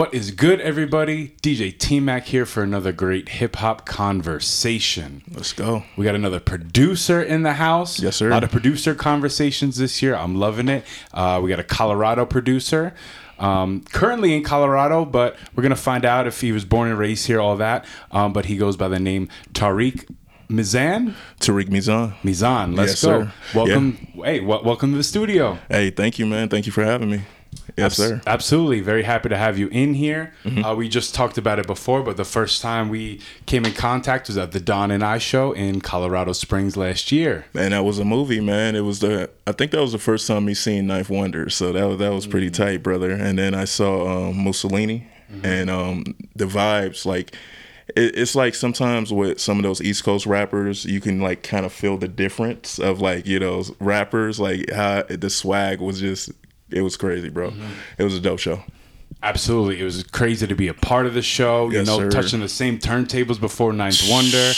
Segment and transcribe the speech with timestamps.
[0.00, 1.36] What is good, everybody?
[1.42, 5.22] DJ T Mac here for another great hip hop conversation.
[5.30, 5.82] Let's go.
[5.96, 8.00] We got another producer in the house.
[8.00, 8.28] Yes, sir.
[8.28, 10.14] A lot of producer conversations this year.
[10.14, 10.86] I'm loving it.
[11.12, 12.94] Uh, we got a Colorado producer.
[13.40, 17.26] Um, currently in Colorado, but we're gonna find out if he was born and raised
[17.26, 17.84] here, all that.
[18.12, 20.08] Um, but he goes by the name Tarikh
[20.48, 21.14] Mizan.
[21.40, 22.12] Tarikh Mizan.
[22.22, 23.24] Mizan, let's Yes, go.
[23.24, 23.32] sir.
[23.54, 23.92] Welcome.
[24.24, 25.58] Hey, w- welcome to the studio.
[25.68, 26.48] Hey, thank you, man.
[26.48, 27.22] Thank you for having me.
[27.76, 28.14] Yes, Abs- sir.
[28.16, 28.28] Mm-hmm.
[28.28, 28.80] Absolutely.
[28.80, 30.32] Very happy to have you in here.
[30.64, 34.28] Uh, we just talked about it before, but the first time we came in contact
[34.28, 37.44] was at the Don and I show in Colorado Springs last year.
[37.54, 38.76] And that was a movie, man.
[38.76, 41.72] It was the I think that was the first time me seen Ninth Wonder, so
[41.72, 42.62] that was that was pretty Mm-hmm.
[42.62, 43.10] tight, brother.
[43.12, 45.06] And then I saw um, Mussolini,
[45.44, 46.04] and um,
[46.36, 47.34] the vibes like.
[47.96, 51.72] It's like sometimes with some of those East Coast rappers, you can like kind of
[51.72, 56.30] feel the difference of like you know rappers, like how the swag was just
[56.72, 57.50] it was crazy, bro.
[57.50, 57.72] Mm-hmm.
[57.98, 58.62] It was a dope show.
[59.22, 59.80] Absolutely.
[59.80, 62.10] It was crazy to be a part of the show, you Yes, know, sir.
[62.10, 64.52] touching the same turntables before Ninth Wonder.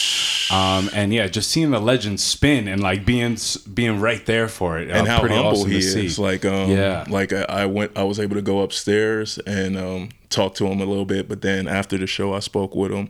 [0.52, 3.36] Um, and yeah, just seeing the legend spin and like being
[3.74, 4.88] being right there for it.
[4.90, 6.06] and uh, how humble awesome he to see.
[6.06, 6.18] is.
[6.18, 7.04] Like, um, Yeah.
[7.08, 10.80] like I, I went, I was able to go upstairs and um, talk to him
[10.80, 11.28] a little bit.
[11.28, 13.08] But then after the show, I spoke with him.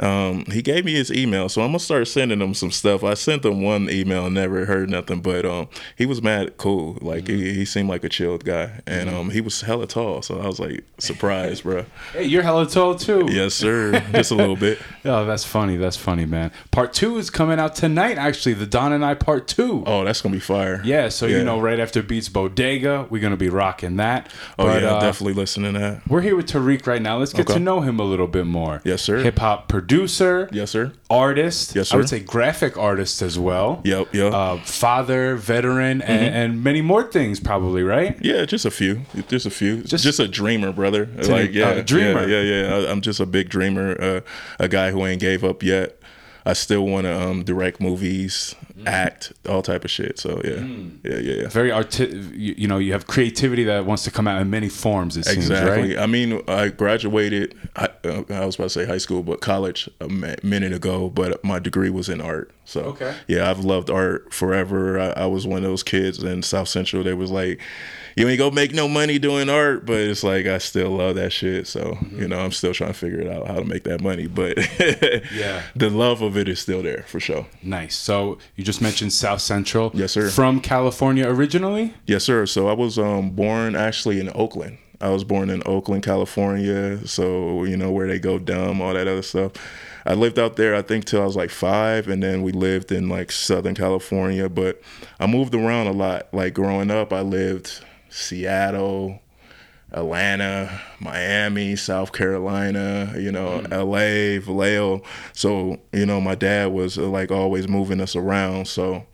[0.00, 3.04] Um, he gave me his email, so I'm gonna start sending him some stuff.
[3.04, 6.98] I sent him one email, never heard nothing, but um, he was mad cool.
[7.00, 10.22] Like he, he seemed like a chilled guy, and um, he was hella tall.
[10.22, 11.84] So I was like surprised, bro.
[12.12, 13.26] Hey, you're hella tall too.
[13.30, 14.00] Yes, sir.
[14.12, 14.78] Just a little bit.
[15.04, 15.76] Oh, that's funny.
[15.76, 16.52] That's funny, man.
[16.70, 18.52] Part two is coming out tonight, actually.
[18.54, 19.82] The Don and I part two.
[19.84, 20.80] Oh, that's gonna be fire.
[20.84, 24.30] Yeah, so you know, right after Beats Bodega, we're gonna be rocking that.
[24.60, 26.06] Oh But, yeah, uh, definitely listen to that.
[26.08, 27.18] We're here with Tarikh right now.
[27.18, 27.54] Let's get Okay.
[27.54, 28.80] to know him a little bit more.
[28.84, 29.18] Yes, sir.
[29.18, 30.92] Hip hop producer, Yes, sir.
[31.10, 31.74] artist.
[31.74, 31.96] Yes, sir.
[31.96, 33.80] I would say graphic artist as well.
[33.84, 34.32] Yep, yep.
[34.32, 36.10] Uh, father, veteran, Mm-hmm.
[36.10, 37.82] and, and many more things, probably.
[37.82, 38.16] Right?
[38.22, 39.02] Yeah, just a few.
[39.28, 39.82] Just a few.
[39.82, 41.06] Just- Just, a dreamer, brother.
[41.28, 42.26] Like, yeah, a dreamer.
[42.28, 42.74] Yeah, yeah, yeah.
[42.86, 44.00] I, I'm just a big dreamer.
[44.00, 44.20] Uh,
[44.60, 45.98] a guy who ain't gave up yet.
[46.44, 48.88] I still want to um, direct movies, Mm.
[48.88, 50.18] act, all type of shit.
[50.18, 50.52] So yeah,
[51.04, 51.48] yeah, yeah, yeah.
[51.48, 54.70] Very arti- you, you know, you have creativity that wants to come out in many
[54.70, 55.14] forms.
[55.18, 55.90] It seems Exactly.
[55.94, 55.98] right.
[56.02, 57.54] I mean, I graduated.
[57.76, 61.10] I, uh, I was about to say high school, but college a minute ago.
[61.10, 62.50] But my degree was in art.
[62.64, 63.14] So Okay.
[63.28, 64.98] yeah, I've loved art forever.
[64.98, 67.04] I, I was one of those kids in South Central.
[67.04, 67.60] They was like,
[68.16, 71.32] "You ain't gonna make no money doing art," but it's like I still love that
[71.32, 71.66] shit.
[71.66, 72.20] So Mm-hmm.
[72.22, 74.26] you know, I'm still trying to figure it out how to make that money.
[74.26, 74.56] But
[75.34, 75.62] Yeah.
[75.76, 77.46] the love of it is still there for sure.
[77.62, 77.94] Nice.
[77.96, 79.90] So you just mentioned South Central.
[79.94, 80.28] Yes, sir.
[80.30, 81.94] From California originally.
[82.06, 82.46] Yes, sir.
[82.46, 84.78] So I was um, born actually in Oakland.
[85.00, 87.04] I was born in Oakland, California.
[87.06, 89.52] So you know where they go dumb, all that other stuff.
[90.04, 92.90] I lived out there, I think, till I was like five, and then we lived
[92.90, 94.48] in like Southern California.
[94.48, 94.80] But
[95.20, 96.28] I moved around a lot.
[96.32, 99.20] Like growing up, I lived Seattle,
[99.92, 103.70] Atlanta, Miami, South Carolina, you know, mm.
[103.70, 105.02] LA, Vallejo.
[105.32, 108.68] So, you know, my dad was uh, like always moving us around.
[108.68, 109.06] So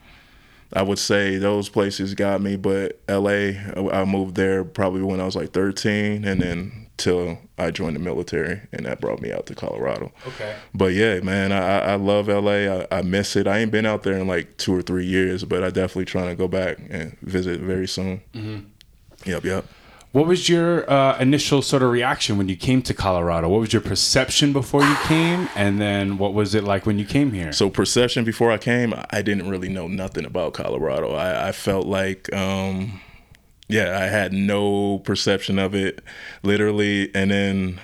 [0.73, 5.21] I would say those places got me, but LA, uh, I moved there probably when
[5.21, 9.33] I was like 13 and then till I joined the military and that brought me
[9.33, 10.13] out to Colorado.
[10.27, 10.55] Okay.
[10.75, 12.83] But yeah, man, I, I love LA.
[12.83, 13.47] I, I miss it.
[13.47, 16.29] I ain't been out there in like two or three years, but I definitely trying
[16.29, 18.21] to go back and visit very soon.
[18.35, 18.67] Mm-hmm.
[19.29, 19.65] Yep, yep.
[20.13, 23.47] What was your uh, initial sort of reaction when you came to Colorado?
[23.51, 27.05] What was your perception before you came, and then what was it like when you
[27.05, 27.53] came here?
[27.53, 31.13] So perception before I came, I didn't really know nothing about Colorado.
[31.13, 33.03] I, I felt like, um,
[33.69, 36.03] yeah, I had no perception of it,
[36.43, 37.15] literally.
[37.15, 37.81] And then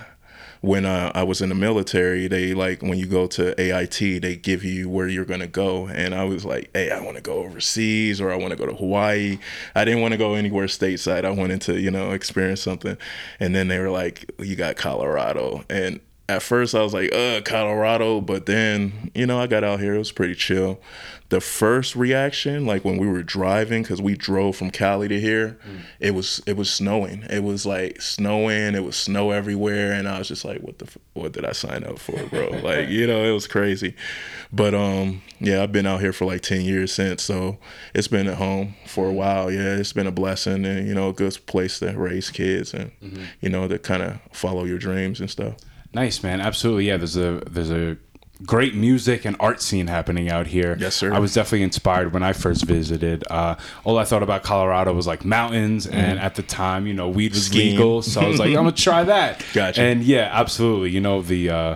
[0.65, 4.35] when I, I was in the military, they like when you go to AIT, they
[4.35, 7.35] give you where you're gonna go, and I was like, hey, I want to go
[7.35, 9.37] overseas or I want to go to Hawaii.
[9.75, 11.23] I didn't want to go anywhere stateside.
[11.23, 12.97] I wanted to, you know, experience something.
[13.39, 17.41] And then they were like, you got Colorado, and at first I was like, uh,
[17.45, 20.81] Colorado, but then, you know, I got out here, it was pretty chill.
[21.29, 25.57] The first reaction, like when we were driving, because we drove from Cali to here,
[25.99, 27.23] it was it was snowing.
[27.23, 30.85] It was like snowing, it was snow everywhere, and I was just like, what the
[30.85, 32.49] f- what did I sign up for, bro?
[32.63, 33.95] like, you know, it was crazy.
[34.53, 37.57] But um, yeah, I've been out here for like ten years since, so
[37.95, 39.51] it's been at home for a while.
[39.51, 42.91] Yeah, it's been a blessing and you know, a good place to raise kids and
[43.41, 45.55] you know, to kind of follow your dreams and stuff.
[45.95, 46.41] Nice, man.
[46.41, 46.87] Absolutely.
[46.87, 46.97] Yeah.
[46.97, 47.97] There's a there's a
[48.43, 50.75] great music and art scene happening out here.
[50.77, 51.13] Yes, sir.
[51.13, 53.23] I was definitely inspired when I first visited.
[53.29, 53.55] Uh,
[53.85, 57.31] all I thought about Colorado was like mountains, and at the time, you know, weed
[57.31, 57.45] was.
[57.45, 57.71] Skiing.
[57.77, 59.43] legal, so I was like, I'm gonna try that.
[59.53, 59.81] Gotcha.
[59.81, 60.89] And yeah, absolutely.
[60.89, 61.75] You know, the uh,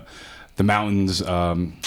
[0.57, 1.21] the mountains.
[1.21, 1.80] Um,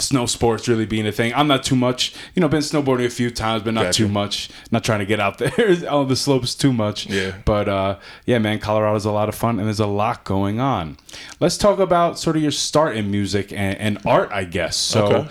[0.00, 1.32] Snow sports really being a thing.
[1.34, 3.98] I'm not too much, you know, been snowboarding a few times, but not Gotcha.
[3.98, 4.50] too much.
[4.72, 5.54] Not trying to get out there
[5.88, 7.06] on the slopes too much.
[7.06, 7.36] Yeah.
[7.44, 10.96] But uh, yeah, man, Colorado's a lot of fun and there's a lot going on.
[11.38, 14.76] Let's talk about sort of your start in music and, and art, I guess.
[14.76, 15.28] So, Okay.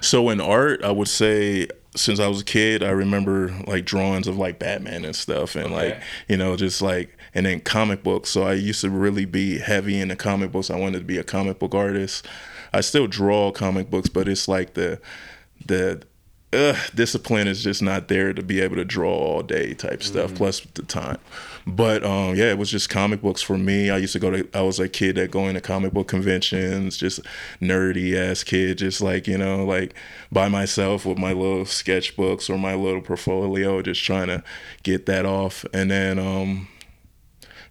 [0.00, 4.28] So in art, I would say since I was a kid, I remember like drawings
[4.28, 8.30] of like Batman and stuff, and like you know just like and then comic books.
[8.30, 10.70] So I used to really be heavy into comic books.
[10.70, 12.26] I wanted to be a comic book artist.
[12.76, 15.00] I still draw comic books, but it's like the
[15.64, 16.02] the
[16.52, 20.34] uh, discipline is just not there to be able to draw all day type stuff.
[20.34, 21.18] Plus the time.
[21.66, 23.90] But um, yeah, it was just comic books for me.
[23.90, 24.48] I used to go to.
[24.54, 27.20] I was a kid that going to comic book conventions, just
[27.60, 29.94] nerdy ass kid, just like you know, like
[30.30, 34.44] by myself with my little sketchbooks or my little portfolio, just trying to
[34.82, 35.64] get that off.
[35.72, 36.68] And then um,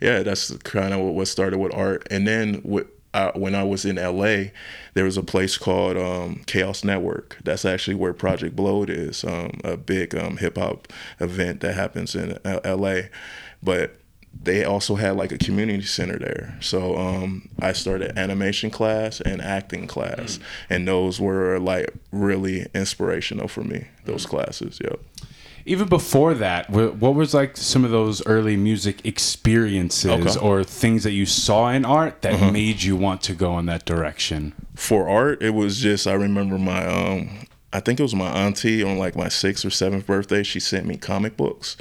[0.01, 2.07] yeah, that's kind of what started with art.
[2.11, 4.51] And then with, uh, when I was in LA,
[4.93, 7.37] there was a place called um, KAOS Network.
[7.43, 10.91] That's actually where Project Blowed is, um, a big um, hip hop
[11.21, 13.03] event that happens in L- LA.
[13.63, 13.95] But
[14.43, 16.57] they also had like a community center there.
[16.59, 20.37] So um, I started animation class and acting class,
[20.69, 23.87] and those were like really inspirational for me.
[24.03, 24.99] Those classes, yep.
[25.65, 30.29] Even before that, what was like some of those early music experiences Okay.
[30.29, 30.39] Uh-huh.
[30.47, 33.85] or things that you saw in art that made you want to go in that
[33.85, 34.53] direction?
[34.75, 37.29] for art it was just i remember my um
[37.71, 40.85] i think it was my auntie on like my sixth or seventh birthday she sent
[40.85, 41.77] me comic books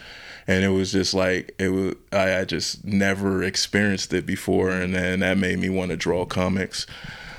[0.47, 4.95] and it was just like it was i, I just never experienced it before and
[4.95, 6.87] then that made me want to draw comics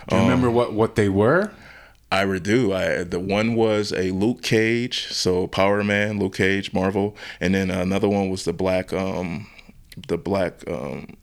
[0.09, 1.51] Do you remember what, what they were?
[2.11, 2.73] I do.
[2.73, 7.69] I the one was a Luke Cage, so Power Man, Luke Cage, Marvel, and then
[7.71, 9.47] another one was the black, um,
[10.07, 11.17] the black, um,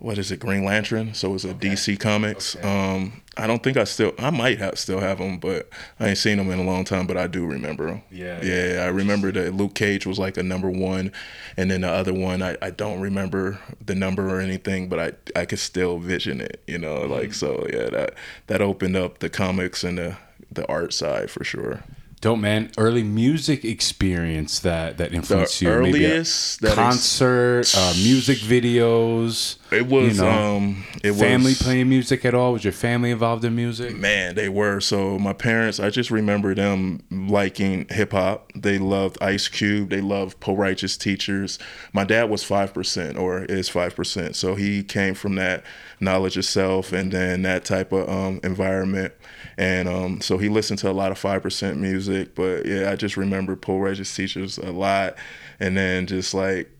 [0.00, 1.12] what is it, Green Lantern?
[1.14, 2.56] So it's a DC Comics.
[2.64, 5.68] Um, I don't think I still, I might have still have them, but
[5.98, 7.06] I ain't seen them in a long time.
[7.06, 8.02] But I do remember them.
[8.10, 8.84] Yeah, yeah.
[8.84, 11.12] I remember that Luke Cage was like a number one,
[11.56, 15.40] and then the other one, I, I don't remember the number or anything, but I
[15.40, 16.62] I could still vision it.
[16.66, 17.66] You know, like so.
[17.72, 18.14] Yeah, that
[18.46, 20.16] that opened up the comics and the
[20.50, 21.82] the art side for sure.
[22.20, 22.70] Dope, man.
[22.76, 25.68] Early music experience that that influenced you.
[25.68, 29.56] Maybe a earliest that ex- concert, uh, music videos.
[29.70, 32.54] It was you know, um it family was playing music at all?
[32.54, 33.96] Was your family involved in music?
[33.96, 34.80] man, they were.
[34.80, 38.50] So my parents, I just remember them liking hip hop.
[38.54, 39.90] They loved Ice Cube.
[39.90, 41.58] They loved Poor Righteous Teachers.
[41.92, 44.34] My dad was five percent or is five percent.
[44.34, 45.62] So he came from that
[46.00, 49.14] knowledge of self and then that type of um, environment.
[49.58, 52.34] And um, so he listened to a lot of five percent music.
[52.34, 55.16] But yeah, I just remember Poor Righteous Teachers a lot.
[55.60, 56.70] And then just like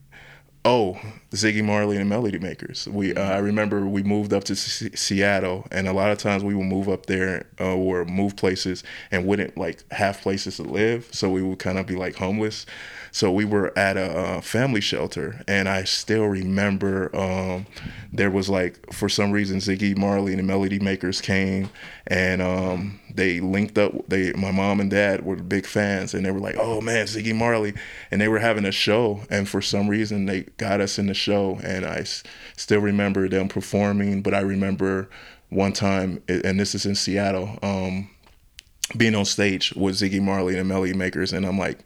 [0.64, 2.86] Oh, Ziggy Marley and Melody Makers.
[2.88, 6.44] We uh, I remember we moved up to S- Seattle, and a lot of times
[6.44, 10.64] we would move up there uh, or move places and wouldn't like have places to
[10.64, 12.66] live, so we would kind of be like homeless.
[13.12, 17.66] So we were at a uh, family shelter, and I still remember um,
[18.12, 21.70] there was like for some reason Ziggy Marley and the Melody Makers came,
[22.06, 23.92] and um, they linked up.
[24.08, 27.34] They my mom and dad were big fans, and they were like, "Oh man, Ziggy
[27.34, 27.74] Marley,"
[28.10, 31.14] and they were having a show, and for some reason they got us in the
[31.14, 32.22] show, and I s-
[32.56, 34.22] still remember them performing.
[34.22, 35.08] But I remember
[35.50, 37.58] one time, and this is in Seattle.
[37.62, 38.10] Um,
[38.96, 41.80] being on stage with Ziggy Marley and the Melody Makers, and I'm like,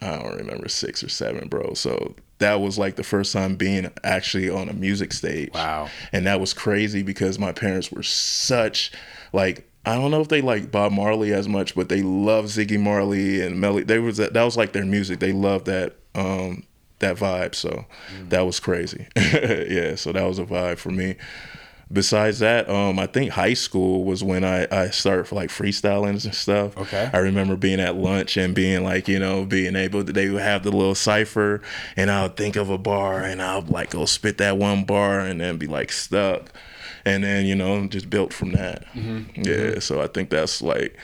[0.00, 1.74] I don't remember six or seven, bro.
[1.74, 5.50] So that was like the first time being actually on a music stage.
[5.52, 5.88] Wow.
[6.12, 8.92] And that was crazy because my parents were such
[9.32, 12.78] like I don't know if they like Bob Marley as much, but they love Ziggy
[12.78, 13.84] Marley and Melly.
[13.84, 15.18] They was that was like their music.
[15.18, 16.64] They loved that um
[16.98, 17.54] that vibe.
[17.54, 17.86] So
[18.28, 19.06] that was crazy.
[19.16, 21.16] yeah, so that was a vibe for me
[21.92, 26.34] besides that, um, I think high school was when I, I started like freestyling and
[26.34, 26.76] stuff.
[26.76, 27.10] Okay.
[27.12, 30.42] I remember being at lunch and being like, you know, being able to, they would
[30.42, 31.62] have the little cipher
[31.96, 35.20] and I would think of a bar and I'll like go spit that one bar
[35.20, 36.52] and then be like stuck.
[37.04, 38.84] And then, you know, just built from that.
[39.34, 39.78] Yeah.
[39.78, 40.98] So I think that's like,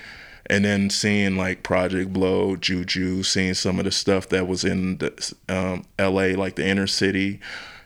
[0.47, 4.99] and then seeing like Project Blowed, Juju, seeing some of the stuff that was in
[4.99, 7.41] the um, LA, like the inner city,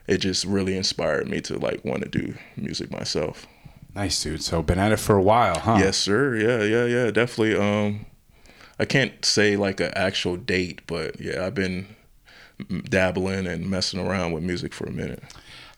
[0.08, 3.46] it just really inspired me to like want to do music myself.
[3.94, 4.42] Nice, dude.
[4.42, 5.76] So been at it for a while, huh?
[5.78, 6.34] Yes, sir.
[6.36, 7.10] Yeah, yeah, yeah.
[7.10, 7.56] Definitely.
[7.56, 8.06] Um,
[8.78, 11.86] I can't say like an actual date, but yeah, I've been
[12.84, 15.22] dabbling and messing around with music for a minute.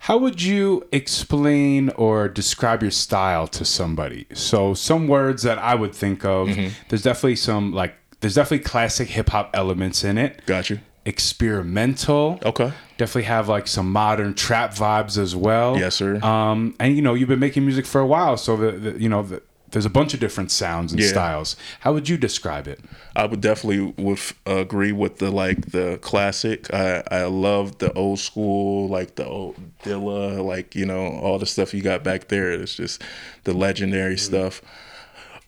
[0.04, 4.26] How would you explain or describe your style to somebody?
[4.32, 6.68] So, some words that I would think of, Mm-hmm.
[6.88, 10.44] there's definitely some like, there's definitely classic hip hop elements in it.
[10.46, 10.80] Got you.
[11.06, 12.38] Experimental.
[12.44, 12.72] Okay.
[12.98, 15.78] Definitely have like some modern trap vibes as well.
[15.78, 16.16] Yes, sir.
[16.22, 19.08] Um, and you know, you've been making music for a while, so the, the you
[19.08, 21.08] know, the, there's a bunch of different sounds and Yeah.
[21.08, 21.56] styles.
[21.80, 22.80] How would you describe it?
[23.16, 26.72] I would definitely would agree with the like the classic.
[26.74, 31.46] I I love the old school, like the old Dilla, like you know all the
[31.46, 32.50] stuff you got back there.
[32.52, 33.02] It's just
[33.44, 34.60] the legendary stuff.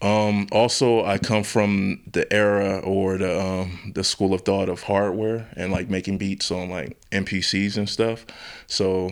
[0.02, 4.82] Um, also, I come from the era or the um, the school of thought of
[4.82, 8.26] hardware and like making beats on like MPCs and stuff.
[8.66, 9.10] So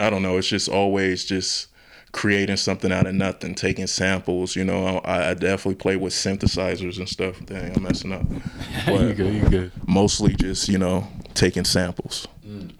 [0.00, 0.38] I don't know.
[0.38, 1.66] It's just always just
[2.12, 4.56] creating something out of nothing, taking samples.
[4.56, 7.44] You know, I, I definitely play with synthesizers and stuff.
[7.44, 8.24] Dang, I'm messing up.
[8.86, 9.72] But good, you good.
[9.86, 12.26] mostly just you know taking samples.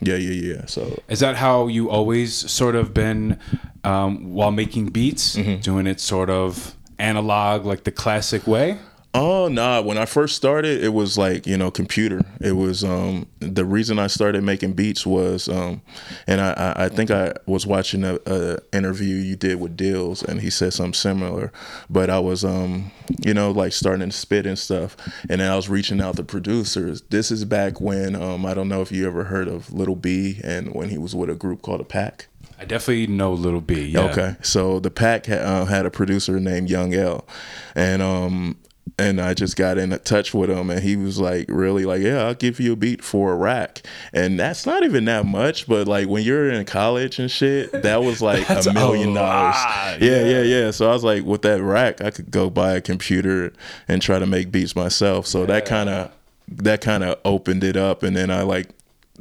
[0.00, 0.66] Yeah, yeah, yeah.
[0.66, 3.38] So Is that how you always sort of been
[3.84, 5.60] um, while making beats, Mm-hmm.
[5.60, 8.78] doing it sort of analog, like the classic way?
[9.12, 12.20] Oh nah, when I first started, it was like you know computer.
[12.40, 15.82] It was um the reason I started making beats was um
[16.28, 20.40] and I I, think I was watching a, a interview you did with Dills and
[20.40, 21.50] he said something similar,
[21.88, 22.92] but I was um
[23.26, 24.96] you know like starting to spit and stuff,
[25.28, 27.02] and then I was reaching out to producers.
[27.10, 30.38] This is back when um I don't know if you ever heard of Lil B
[30.44, 32.28] and when he was with a group called a Pack.
[32.60, 33.86] I definitely know Lil B.
[33.86, 34.00] Yeah.
[34.10, 37.26] Okay, so the pack ha- uh, had a producer named Young L,
[37.74, 38.56] and um
[38.98, 42.24] and I just got in touch with him, and he was like, really like, yeah,
[42.24, 45.88] I'll give you a beat for a rack, and that's not even that much, but
[45.88, 49.54] like when you're in college and shit, that was like a a million dollars.
[49.54, 50.70] lot, Yeah, yeah, yeah.
[50.70, 53.52] So I was like, with that rack, I could go buy a computer
[53.88, 55.26] and try to make beats myself.
[55.26, 56.12] So that kind of
[56.48, 58.68] that kind of opened it up, and then I like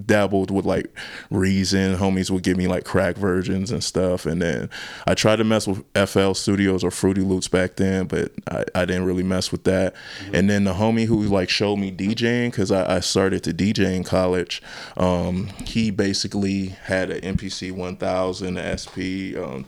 [0.06, 0.88] dabbled with like
[1.30, 1.96] Reason.
[1.96, 4.26] Homies would give me like crack versions and stuff.
[4.26, 4.70] And then
[5.08, 8.86] I tried to mess with FL Studios or Fruity Loops back then, but I, I
[8.86, 9.96] didn't really mess with that.
[10.34, 13.96] And then the homie who like showed me DJing, because I, I started to DJ
[13.96, 14.62] in college,
[14.98, 19.36] um, he basically had an MPC 1000, a SP.
[19.38, 19.66] Um,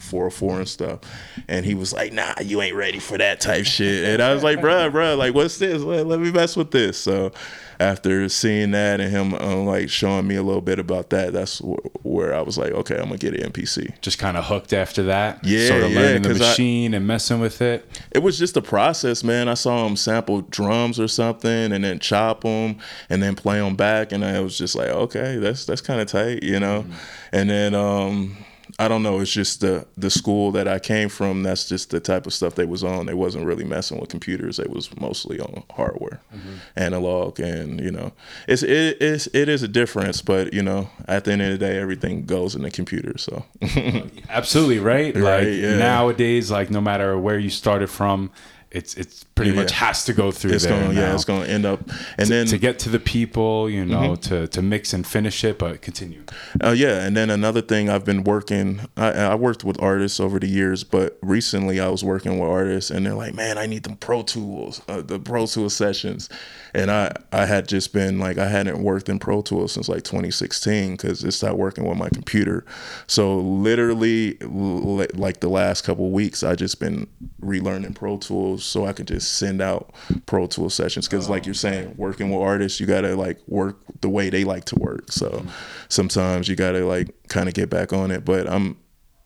[0.00, 1.00] 404 and stuff.
[1.48, 4.04] And he was like, nah, you ain't ready for that type shit.
[4.04, 5.82] And I was like, bruh, bruh, like, what's this?
[5.82, 6.98] Let, let me mess with this.
[6.98, 7.32] So
[7.78, 11.60] after seeing that and him um, like showing me a little bit about that, that's
[11.60, 13.98] wh- where I was like, okay, I'm gonna get an MPC.
[14.02, 15.42] Just kind of hooked after that.
[15.44, 17.86] Yeah, Sort of yeah, learning the 'cause I- machine and messing with it.
[18.10, 19.48] It was just a process, man.
[19.48, 22.76] I saw him sample drums or something, and then chop them,
[23.08, 26.06] and then play them back, and I was just like, okay, that's that's kind of
[26.08, 26.84] tight, you know.
[27.32, 28.36] And then um,
[28.80, 31.42] I don't know, it's just the the school that I came from.
[31.42, 33.06] That's just the type of stuff they was on.
[33.06, 34.56] They wasn't really messing with computers.
[34.56, 36.54] They was mostly on hardware, mm-hmm.
[36.76, 38.12] analog, and you know,
[38.48, 41.58] it's it is it is a difference, but you know, at the end of the
[41.58, 43.18] day, everything goes in the computer.
[43.18, 43.44] So
[44.30, 45.14] Absolutely right.
[45.14, 45.76] Like Right, yeah.
[45.76, 48.30] nowadays, like no matter where you started from,
[48.70, 49.56] it's it's pretty Yeah.
[49.62, 50.80] much has to go through it's there.
[50.80, 51.80] gonna yeah, it's gonna end up,
[52.18, 54.20] and then to get to the people, you know, Mm-hmm.
[54.28, 56.22] to to mix and finish it, but continue.
[56.62, 58.80] Uh, yeah, and then another thing I've been working.
[58.96, 62.90] I, I worked with artists over the years, but recently I was working with artists,
[62.90, 66.28] and they're like, "Man, I need them Pro Tools, uh, the Pro Tools sessions."
[66.72, 70.04] And I I had just been like I hadn't worked in Pro Tools since like
[70.04, 72.64] 2016 because it started working with my computer.
[73.08, 77.08] So literally, l- like the last couple of weeks, I just been
[77.42, 79.92] relearning Pro Tools so I could just send out
[80.26, 81.08] Pro Tools sessions.
[81.08, 81.94] Because like you're saying, oh.
[81.96, 85.12] working with artists, you gotta like work the way they like to work.
[85.12, 85.48] So mm-hmm.
[85.88, 88.24] sometimes you gotta like kind of get back on it.
[88.24, 88.76] But I'm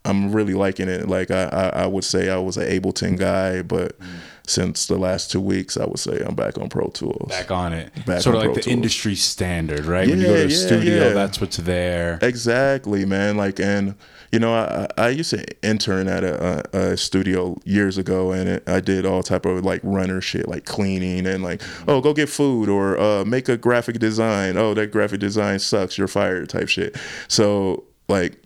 [0.04, 1.08] I'm really liking it.
[1.08, 4.16] Like I, I, I would say I was an Ableton guy, but mm-hmm.
[4.46, 7.30] since the last two weeks, I would say I'm back on Pro Tools.
[7.30, 7.92] Back on it.
[8.04, 8.72] Back sort of on like Pro the Tools.
[8.72, 10.06] industry standard, right?
[10.08, 11.14] when you go to a yeah, studio, yeah.
[11.14, 12.18] that's what's there.
[12.20, 13.38] Exactly, man.
[13.38, 13.94] Like, and
[14.34, 18.68] you know, I, I used to intern at a, a, studio years ago, and it,
[18.68, 22.28] I did all type of like runner shit, like cleaning and like, oh, go get
[22.28, 24.56] food or uh, make a graphic design.
[24.56, 25.96] Oh, that graphic design sucks.
[25.96, 26.96] You're fired, type shit.
[27.28, 28.43] So like.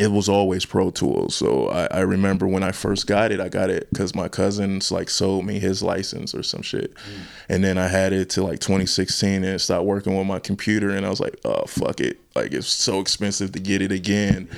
[0.00, 1.34] It was always Pro Tools.
[1.34, 4.90] So I, I remember when I first got it, I got it because my cousins
[4.90, 6.94] like sold me his license or some shit.
[6.94, 7.00] Mm.
[7.48, 10.90] And then I had it to like 2016 and it stopped working with my computer.
[10.90, 12.18] And I was like, oh, fuck it.
[12.34, 14.48] Like it's so expensive to get it again.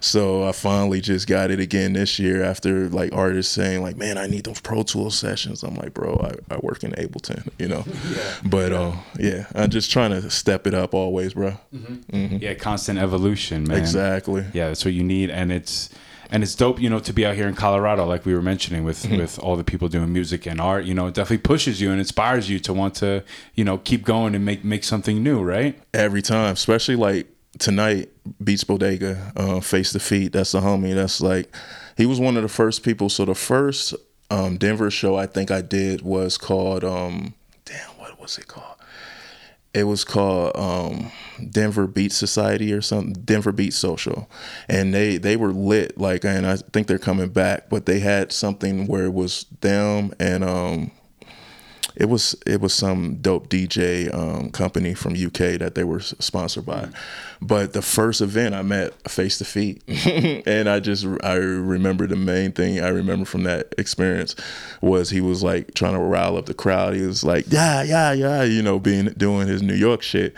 [0.00, 4.18] So I finally just got it again this year after like artists saying like, man,
[4.18, 5.62] I need those Pro Tools sessions.
[5.62, 7.84] I'm like, bro, I, I work in Ableton, you know?
[8.44, 11.52] But uh, yeah, I'm just trying to step it up always, bro.
[11.74, 12.16] Mm-hmm.
[12.16, 12.36] Mm-hmm.
[12.40, 13.78] Yeah, constant evolution, man.
[13.78, 14.44] Exactly.
[14.52, 15.90] Yeah, that's what you need, and it's
[16.30, 18.84] and it's dope, you know, to be out here in Colorado, like we were mentioning,
[18.84, 19.18] with Mm-hmm.
[19.18, 20.84] with all the people doing music and art.
[20.86, 23.22] You know, it definitely pushes you and inspires you to want to,
[23.54, 25.78] you know, keep going and make make something new, right?
[25.94, 28.08] every time especially like tonight,
[28.42, 30.32] Beats Bodega, uh, Face to Feet.
[30.32, 30.94] That's the homie.
[30.94, 31.54] That's like
[31.96, 33.08] he was one of the first people.
[33.08, 33.94] So the first
[34.30, 37.34] um, Denver show I think I did was called um,
[37.66, 38.71] damn, what was it called?
[39.74, 41.10] It was called um,
[41.50, 44.28] Denver Beat Society or something, Denver Beat Social,
[44.68, 45.96] and they they were lit.
[45.98, 50.12] Like, and I think they're coming back, but they had something where it was them
[50.20, 50.90] and um,
[51.94, 56.66] it was it was some dope DJ um, company from UK that they were sponsored
[56.66, 56.88] by.
[57.40, 59.82] But the first event I met face to feet,
[60.46, 64.36] and I just I remember the main thing I remember from that experience
[64.80, 66.94] was he was like trying to rile up the crowd.
[66.94, 70.34] He was like yeah yeah yeah you know being doing his New York shit,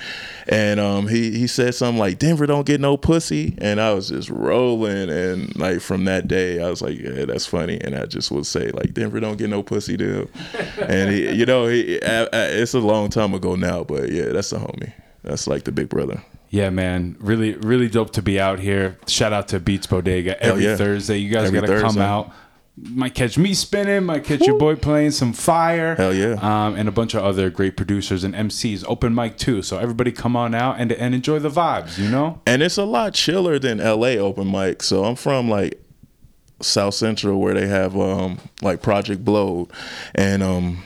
[0.49, 4.09] and um, he he said something like Denver don't get no pussy, and I was
[4.09, 5.11] just rolling.
[5.11, 8.47] And like from that day I was like yeah that's funny, and I just would
[8.47, 10.31] say like Denver don't get no pussy dude,
[10.79, 14.59] and he, you know he, it's a long time ago now, but yeah that's the
[14.59, 14.93] homie.
[15.23, 16.23] That's like the big brother.
[16.51, 18.97] Yeah, man, really, really dope to be out here.
[19.09, 20.77] Shout out to Beats Bodega every yeah.
[20.77, 21.19] Thursday.
[21.19, 22.33] You guys Every gotta come out.
[22.77, 24.05] Might catch me spinning.
[24.05, 25.97] Might catch your boy playing some fire.
[25.97, 26.35] Hell yeah.
[26.35, 28.85] Um, and a bunch of other great producers and MCs.
[28.87, 29.63] Open mic too.
[29.63, 31.99] So everybody come on out and and enjoy the vibes.
[31.99, 32.41] You know.
[32.47, 34.83] and it's a lot chiller than LA open mic.
[34.85, 35.81] So I'm from like
[36.61, 39.73] South Central where they have um like Project Blowed,
[40.15, 40.85] and um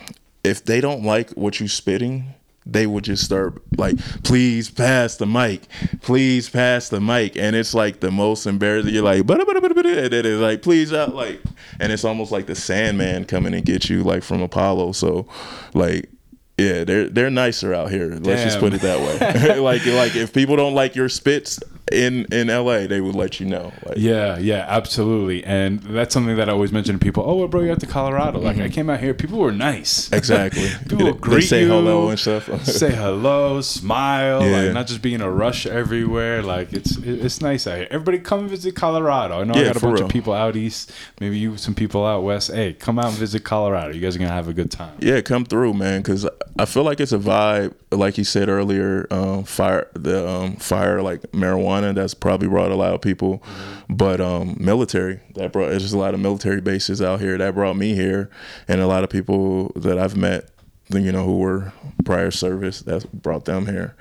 [0.49, 2.35] if they don't like what you spitting.
[2.71, 5.63] They would just start like, please pass the mic,
[6.03, 8.93] please pass the mic, and it's like the most embarrassing.
[8.93, 11.41] You're like, but and then it's like, please out, like,
[11.81, 14.93] and it's almost like the Sandman coming and get you like from Apollo.
[14.93, 15.27] So,
[15.73, 16.11] like,
[16.59, 18.09] yeah, they're they're nicer out here.
[18.09, 19.59] Let's just put it that way.
[19.61, 21.61] like like if people don't like your spits
[21.93, 23.73] in in LA, they would let you know.
[23.87, 25.45] Like, Yeah, yeah, absolutely.
[25.45, 27.25] And that's something that I always mention to people.
[27.27, 28.39] Oh, well, bro, you're out to Colorado.
[28.41, 29.15] Like, I came out here.
[29.15, 30.07] People were nice.
[30.07, 30.15] Mm-hmm.
[30.29, 30.69] Exactly.
[30.89, 32.49] People They greet say you, hello and stuff.
[32.65, 34.63] say hello, smile, Yeah.
[34.65, 36.43] like not just being a rush everywhere.
[36.43, 37.89] Like it's it's nice out here.
[37.91, 39.41] Everybody come visit Colorado.
[39.41, 40.07] I know I got a bunch real.
[40.07, 40.93] of people out east.
[41.21, 42.51] Maybe you some people out west.
[42.53, 43.95] Hey, come out and visit Colorado.
[43.95, 44.97] You guys are gonna have a good time.
[45.01, 46.01] Yeah, come through, man.
[46.03, 46.29] Because
[46.59, 47.75] I feel like it's a vibe.
[47.91, 51.78] Like you said earlier, um, fire the um, fire like marijuana.
[51.95, 53.43] That's probably brought a lot of people.
[53.89, 55.71] But um, military that brought.
[55.71, 58.31] There's just a lot of military bases out here that brought me here,
[58.67, 60.51] and a lot of people that I've met,
[60.91, 61.73] you know, who were
[62.05, 63.95] prior service that brought them here.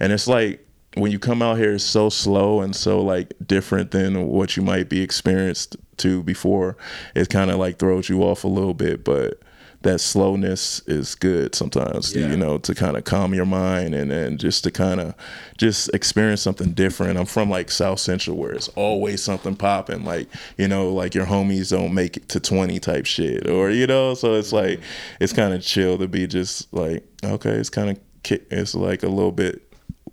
[0.00, 0.64] And it's like
[0.96, 4.62] when you come out here, it's so slow and so like different than what you
[4.62, 6.76] might be experienced to before.
[7.14, 9.40] It kind of like throws you off a little bit, but
[9.84, 12.30] that slowness is good sometimes Yeah.
[12.30, 15.14] you know to kind of calm your mind and then just to kind of
[15.56, 20.28] just experience something different i'm from like south central where it's always something popping like
[20.58, 24.14] you know like your homies don't make it to 20 type shit or you know
[24.14, 24.68] so it's mm-hmm.
[24.70, 24.80] like
[25.20, 27.98] it's kind of chill to be just like okay it's kind of
[28.50, 29.60] it's like a little bit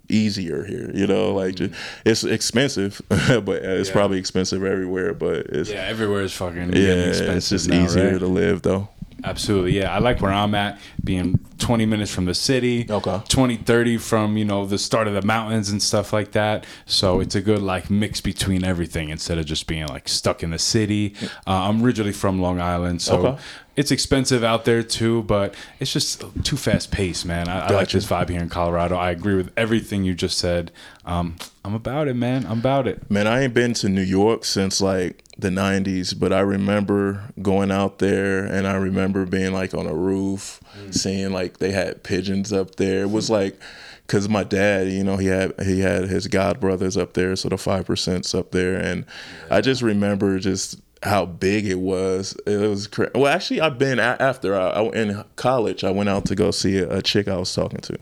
[0.10, 2.10] easier here you know like just, mm-hmm.
[2.10, 3.94] it's expensive but uh, it's Yeah.
[3.94, 8.12] probably expensive everywhere but it's Yeah, everywhere is fucking yeah, expensive it's just now, easier
[8.12, 8.20] right?
[8.20, 8.90] to live though
[9.24, 9.78] Absolutely.
[9.78, 9.94] Yeah.
[9.94, 13.22] I like where I'm at, being 20 minutes from the city, Okay.
[13.30, 16.66] 20, 30 from, you know, the start of the mountains and stuff like that.
[16.86, 20.50] So it's a good, like, mix between everything instead of just being, like, stuck in
[20.52, 21.14] the city.
[21.46, 23.02] Uh, I'm originally from Long Island.
[23.02, 23.42] So Okay.
[23.76, 27.48] It's expensive out there, too, but it's just too fast paced, man.
[27.48, 28.96] I, I like this vibe here in Colorado.
[28.96, 30.72] I agree with everything you just said.
[31.06, 32.46] Um, I'm about it, man.
[32.48, 33.10] I'm about it.
[33.10, 37.72] Man, I ain't been to New York since like the 90s, but I remember going
[37.72, 40.60] out there and I remember being like on a roof,
[40.92, 43.04] seeing like they had pigeons up there.
[43.04, 43.60] It was like
[44.08, 47.50] cuz my dad, you know, he had he had his god brothers up there, so
[47.50, 49.06] the 5%'s up there and
[49.50, 52.36] I just remember just how big it was.
[52.46, 53.28] It was cra- well.
[53.28, 55.84] Actually, I've been a- after I, I in college.
[55.84, 57.98] I went out to go see a, a chick I was talking to,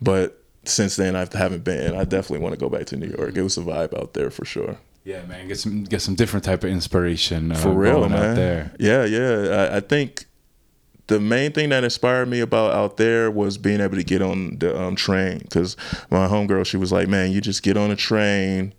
[0.00, 1.94] but since then I haven't been.
[1.94, 3.36] I definitely want to go back to New York.
[3.36, 4.78] It was a vibe out there for sure.
[5.04, 5.48] Yeah, man.
[5.48, 8.12] Get some get some different type of inspiration uh, For real, man.
[8.30, 8.72] out there.
[8.78, 9.68] Yeah, yeah.
[9.72, 10.26] I, I think
[11.06, 14.58] the main thing that inspired me about out there was being able to get on
[14.58, 15.38] the um, train.
[15.38, 15.76] Because
[16.10, 18.74] my homegirl, she was like, "Man, you just get on a train."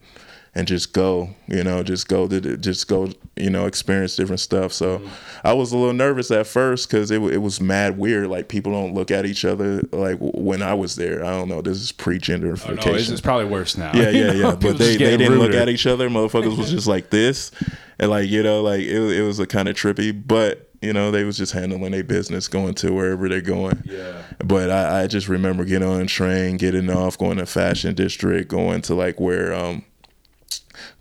[0.56, 4.74] And just go, you know, just go to, just go, you know, experience different stuff.
[4.74, 5.08] So, Mm-hmm.
[5.48, 8.28] I was a little nervous at first because it, it was mad weird.
[8.28, 11.24] Like people don't look at each other like when I was there.
[11.24, 11.62] I don't know.
[11.62, 13.92] This is pre Oh, no, it's, it's probably worse now.
[13.94, 14.56] Yeah, yeah, yeah.
[14.60, 16.10] But they, they didn't look at each other.
[16.10, 17.52] Motherfuckers was just like this,
[17.98, 20.12] and like you know, like it, it was a kind of trippy.
[20.28, 23.82] But you know, they was just handling their business, going to wherever they're going.
[23.86, 24.22] Yeah.
[24.44, 28.50] But I, I just remember getting on a train, getting off, going to Fashion District,
[28.50, 29.84] going to like where um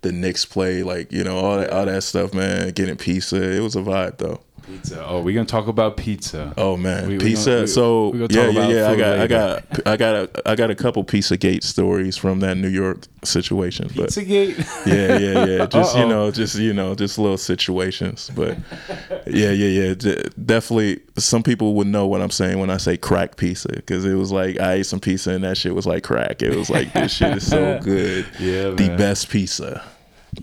[0.01, 2.71] the Knicks play, like you know all that all that stuff, man.
[2.71, 4.41] Getting pizza, it was a vibe though.
[4.69, 5.05] Pizza.
[5.07, 6.53] Oh, we're gonna talk about pizza.
[6.57, 7.49] Oh man, We- pizza.
[7.49, 8.85] gonna- we- so we yeah, yeah, yeah.
[8.87, 12.15] I food got, I got, I got, a, I got a couple Pizza Gate stories
[12.17, 13.89] from that New York situation.
[13.95, 14.57] But Pizzagate.
[14.85, 15.65] yeah, yeah, yeah.
[15.71, 18.29] Just you know, just you know, just little situations.
[18.35, 18.57] But
[19.27, 20.23] yeah, yeah, yeah.
[20.45, 24.13] Definitely, some people would know what I'm saying when I say crack pizza because it
[24.15, 26.41] was like I ate some pizza and that shit was like crack.
[26.41, 28.25] It was like this shit is so good.
[28.39, 29.83] Yeah, the best pizza.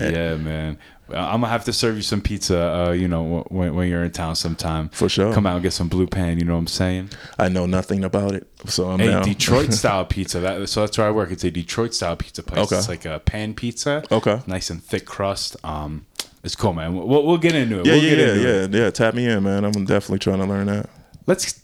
[0.01, 0.79] yeah, man.
[1.09, 2.59] Well, I'm gonna have to serve you some pizza.
[2.59, 4.89] Uh, you know, when, when you're in town sometime.
[4.89, 5.33] For sure.
[5.33, 6.39] Come out and get some blue pan.
[6.39, 7.11] You know what I'm saying?
[7.39, 9.23] I know nothing about it, so I'm A down.
[9.23, 10.41] Detroit style pizza.
[10.41, 11.31] That, so that's where I work.
[11.31, 12.67] It's a Detroit style pizza place.
[12.67, 12.79] Okay.
[12.79, 14.03] It's like a pan pizza.
[14.11, 14.41] Okay.
[14.47, 15.57] Nice and thick crust.
[15.65, 16.07] Um,
[16.43, 16.95] it's cool, man.
[16.95, 17.87] We'll, we'll get into it.
[17.87, 18.73] yeah, we'll yeah, get yeah, it.
[18.73, 18.91] yeah, yeah.
[18.91, 19.65] Tap me in, man.
[19.65, 20.89] I'm definitely trying to learn that.
[21.27, 21.61] Let's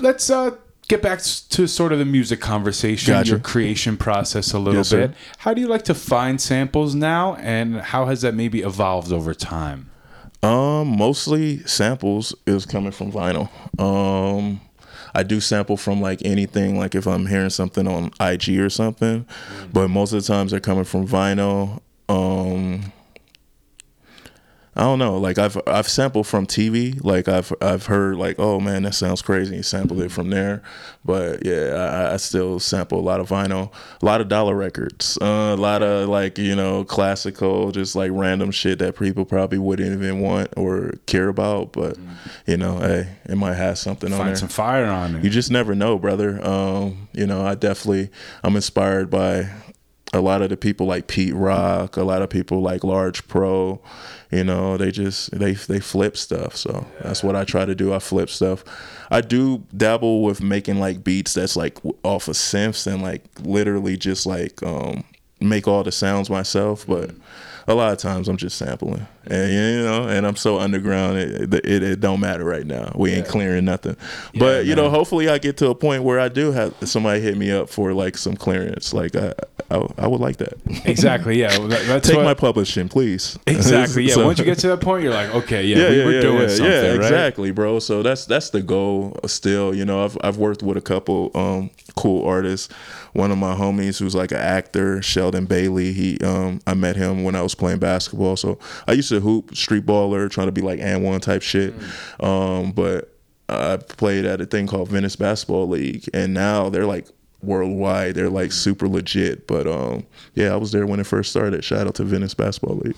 [0.00, 0.52] let's uh
[0.88, 3.30] get back to sort of the music conversation, Gotcha.
[3.30, 5.08] your creation process a little Yes, sir.
[5.08, 5.16] bit.
[5.38, 9.34] How do you like to find samples now, and how has that maybe evolved over
[9.34, 9.90] time?
[10.42, 13.48] Um, mostly samples is coming from vinyl.
[13.80, 14.60] Um,
[15.14, 19.26] I do sample from like anything, like if I'm hearing something on IG or something,
[19.72, 21.80] but most of the times they're coming from vinyl.
[24.76, 25.18] I don't know.
[25.18, 27.02] Like I've I've sampled from TV.
[27.02, 29.54] Like I've I've heard like, oh man, that sounds crazy.
[29.54, 30.62] And sampled it from there.
[31.04, 35.16] But yeah, I, I still sample a lot of vinyl, a lot of dollar records,
[35.20, 39.58] uh, a lot of like you know classical, just like random shit that people probably
[39.58, 41.72] wouldn't even want or care about.
[41.72, 41.96] But
[42.46, 44.18] you know, hey, it might have something on it.
[44.18, 44.36] Find there.
[44.36, 45.24] some fire on it.
[45.24, 46.44] You just never know, brother.
[46.44, 48.10] Um, you know, I definitely
[48.42, 49.50] I'm inspired by
[50.14, 53.80] a lot of the people like Pete Rock, a lot of people like Large Pro.
[54.34, 56.56] You know, they just they they flip stuff.
[56.56, 57.94] So that's what I try to do.
[57.94, 58.64] I flip stuff.
[59.08, 63.96] I do dabble with making like beats that's like off of synths and like literally
[63.96, 65.04] just like um
[65.40, 67.12] make all the sounds myself, but
[67.66, 71.54] a lot of times I'm just sampling, and you know, and I'm so underground, it
[71.64, 72.92] it, it don't matter right now.
[72.94, 73.96] We ain't clearing nothing,
[74.38, 77.36] but you know, hopefully I get to a point where I do have somebody hit
[77.36, 78.92] me up for like some clearance.
[78.92, 79.32] Like I,
[79.70, 80.54] I, I would like that.
[80.84, 81.40] exactly.
[81.40, 81.56] Yeah.
[81.58, 83.38] well, that- that's Take what, my publishing, please.
[83.46, 84.04] Exactly.
[84.04, 84.14] Yeah.
[84.14, 86.14] So- Once you get to that point, you're like, okay, yeah, yeah, we, yeah, we're
[86.16, 86.96] yeah, doing yeah, something, yeah, right?
[86.96, 87.78] exactly, bro.
[87.78, 89.16] So that's that's the goal.
[89.26, 92.72] Still, you know, I've I've worked with a couple um, cool artists.
[93.12, 95.92] One of my homies who's like an actor, Sheldon Bailey.
[95.92, 98.36] He um, I met him when I was playing basketball.
[98.36, 101.74] So I used to hoop, street baller, trying to be like and one type shit.
[102.20, 103.10] Um, but
[103.48, 107.06] I played at a thing called Venice Basketball League, and now they're like
[107.42, 108.14] worldwide.
[108.14, 109.46] They're like super legit.
[109.46, 111.62] But um, yeah, I was there when it first started.
[111.64, 112.96] Shout out to Venice Basketball League.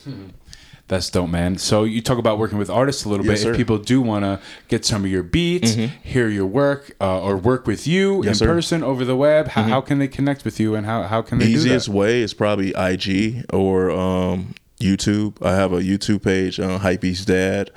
[0.89, 1.59] That's dope, man.
[1.59, 3.43] So you talk about working with artists a little Yes, bit.
[3.43, 3.47] sir.
[3.49, 3.55] Mm-hmm.
[3.55, 7.37] If people do want to get some of your beats, hear your work, uh, or
[7.37, 8.45] work with you Yes, in sir.
[8.47, 8.55] Mm-hmm.
[8.55, 11.39] person over the web, how, how can they connect with you and how, how can
[11.39, 11.99] they easiest do that?
[11.99, 15.45] way is probably IG or um, YouTube.
[15.45, 17.73] I have a YouTube page, uh, Hypebeast Dad,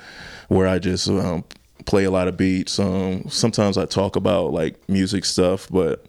[0.46, 1.42] where I just um,
[1.86, 2.78] play a lot of beats.
[2.78, 6.04] Um, sometimes I talk about like music stuff, but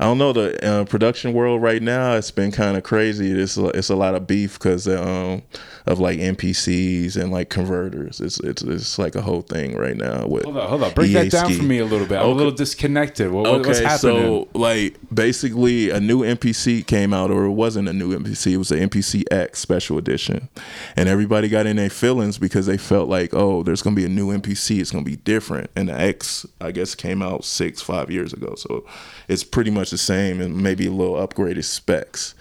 [0.00, 2.14] I don't know the uh, production world right now.
[2.16, 3.30] It's been kind of crazy.
[3.32, 5.42] It's a, it's a lot of beef because um,
[5.86, 8.20] of like MPCs and like converters.
[8.20, 10.26] It's it's it's like a whole thing right now.
[10.26, 10.92] With Hold on, hold on.
[10.94, 11.58] Break that down ski.
[11.58, 12.18] for me a little bit.
[12.18, 13.30] I'm a little disconnected.
[13.30, 13.98] What, what- what's Okay, happening?
[14.00, 18.56] so like basically a new MPC came out, or it wasn't a new MPC, it
[18.56, 20.48] was an MPC X special edition,
[20.96, 24.08] and everybody got in their feelings because they felt like, oh, there's gonna be a
[24.08, 28.10] new MPC, it's gonna be different, and the X, I guess, came out six, five
[28.10, 28.86] years ago, so
[29.28, 32.34] it's pretty much the same and maybe a little upgraded specs.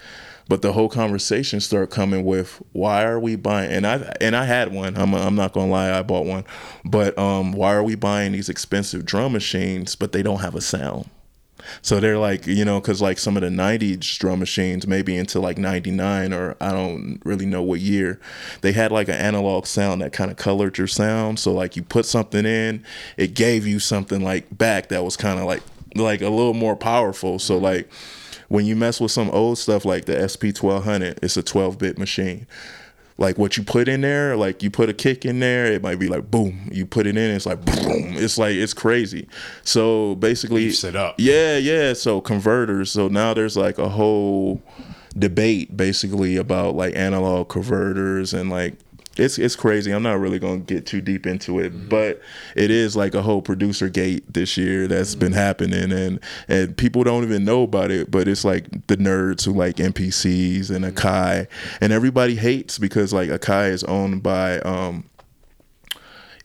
[0.47, 3.71] But the whole conversation started coming with why are we buying?
[3.71, 4.97] And I and I had one.
[4.97, 6.43] I'm I'm not gonna lie, I bought one.
[6.83, 10.61] But um, why are we buying these expensive drum machines, but they don't have a
[10.61, 11.09] sound?
[11.81, 15.39] So they're like, you know, because like some of the 90s drum machines, maybe into
[15.39, 18.19] like 99 or I don't really know what year,
[18.61, 21.39] they had like an analog sound that kind of colored your sound.
[21.39, 22.83] So like you put something in,
[23.17, 25.63] it gave you something like back that was kind of like
[25.95, 27.39] like a little more powerful.
[27.39, 27.91] So like
[28.47, 31.97] when you mess with some old stuff like the SP 1200, it's a 12 bit
[31.97, 32.47] machine
[33.17, 35.99] like what you put in there, like you put a kick in there, it might
[35.99, 36.69] be like boom.
[36.71, 38.13] You put it in, it's like boom.
[38.13, 39.27] It's like it's crazy.
[39.63, 41.15] So basically, up.
[41.17, 41.93] Yeah, yeah.
[41.93, 42.91] So converters.
[42.91, 44.61] So now there's like a whole
[45.17, 48.75] debate basically about like analog converters and like
[49.17, 49.91] it's it's crazy.
[49.91, 51.89] I'm not really gonna get too deep into it, Mm-hmm.
[51.89, 52.21] but
[52.55, 55.37] it is like a whole producer gate this year that's been Mm-hmm.
[55.37, 58.09] happening, and and people don't even know about it.
[58.09, 60.95] But it's like the nerds who like MPCs and Mm-hmm.
[60.97, 61.47] Akai,
[61.81, 65.03] and everybody hates because like Akai is owned by um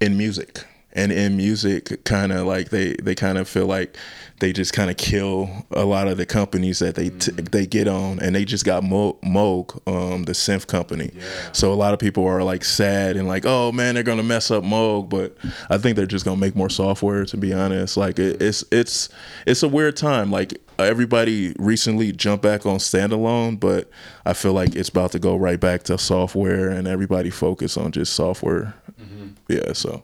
[0.00, 0.64] inMusic.
[0.96, 3.96] And inMusic kind of like they they kind of feel like
[4.40, 7.50] they just kind of kill a lot of the companies that they t- Mm.
[7.50, 11.11] they get on and they just got Mo- Moog um the synth company.
[11.52, 14.50] So a lot of people are like sad and like oh man they're gonna mess
[14.50, 15.37] up Moog but
[15.70, 17.96] I think they're just gonna make more software to be honest.
[17.98, 19.09] Like it, it's it's
[19.46, 20.30] it's a weird time.
[20.30, 23.90] Like everybody recently jumped back on standalone but
[24.24, 27.92] I feel like it's about to go right back to software and everybody focus on
[27.92, 28.74] just software.
[29.00, 29.26] Mm-hmm.
[29.48, 30.02] yeah so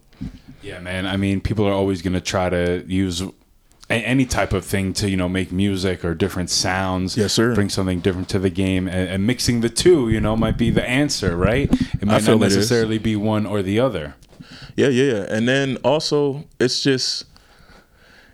[0.62, 1.06] Yeah, man.
[1.06, 3.22] I mean, people are always going to try to use
[3.90, 7.16] any type of thing to you know make music or different sounds.
[7.16, 7.54] Yes, sir.
[7.54, 10.70] Bring something different to the game, and, and mixing the two, you know, might be
[10.70, 11.70] the answer, right?
[11.70, 14.14] It might not necessarily be one or the other.
[14.76, 15.26] Yeah, yeah, yeah.
[15.28, 17.26] And then also it's just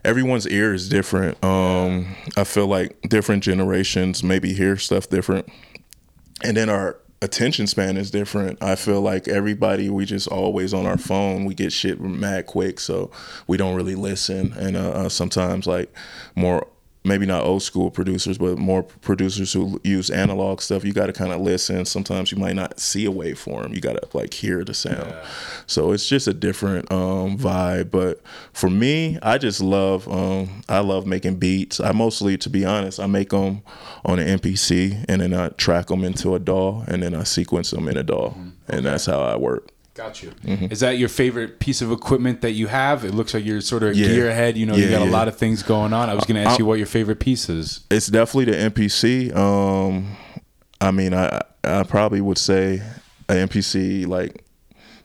[0.05, 1.43] everyone's ear is different.
[1.43, 5.49] Um I feel like different generations maybe hear stuff different.
[6.45, 8.63] And then our attention span is different.
[8.63, 11.45] I feel like everybody we just always on our phone.
[11.45, 13.11] We get shit mad quick, so
[13.47, 14.53] we don't really listen.
[14.55, 15.93] And uh, uh, sometimes like
[16.35, 16.67] more
[17.09, 20.85] maybe not old school producers, but more producers who use analog stuff.
[20.85, 21.85] You got to kind of listen.
[21.85, 23.75] Sometimes you might not see a waveform.
[23.75, 25.15] You got to like hear the sound.
[25.67, 27.91] So it's just a different um, vibe.
[27.91, 28.21] But
[28.53, 31.81] for me, I just love um, I love making beats.
[31.81, 33.63] I mostly, to be honest, I make them
[34.05, 37.71] on an MPC and then I track them into a DAW and then I sequence
[37.71, 38.35] them in a DAW,
[38.69, 39.71] and that's how I work.
[39.99, 40.31] Got you.
[40.31, 40.67] Mm-hmm.
[40.71, 43.05] Is that your favorite piece of equipment that you have?
[43.05, 44.07] It looks like you're sort of Yeah.
[44.07, 44.57] gear ahead.
[44.57, 46.09] You know, you Yeah, got a lot of things going on.
[46.09, 47.81] I was going to ask you what your favorite piece is.
[47.91, 49.35] It's definitely the MPC.
[49.35, 50.17] Um,
[50.81, 52.81] I mean, I I probably would say
[53.29, 54.45] a MPC like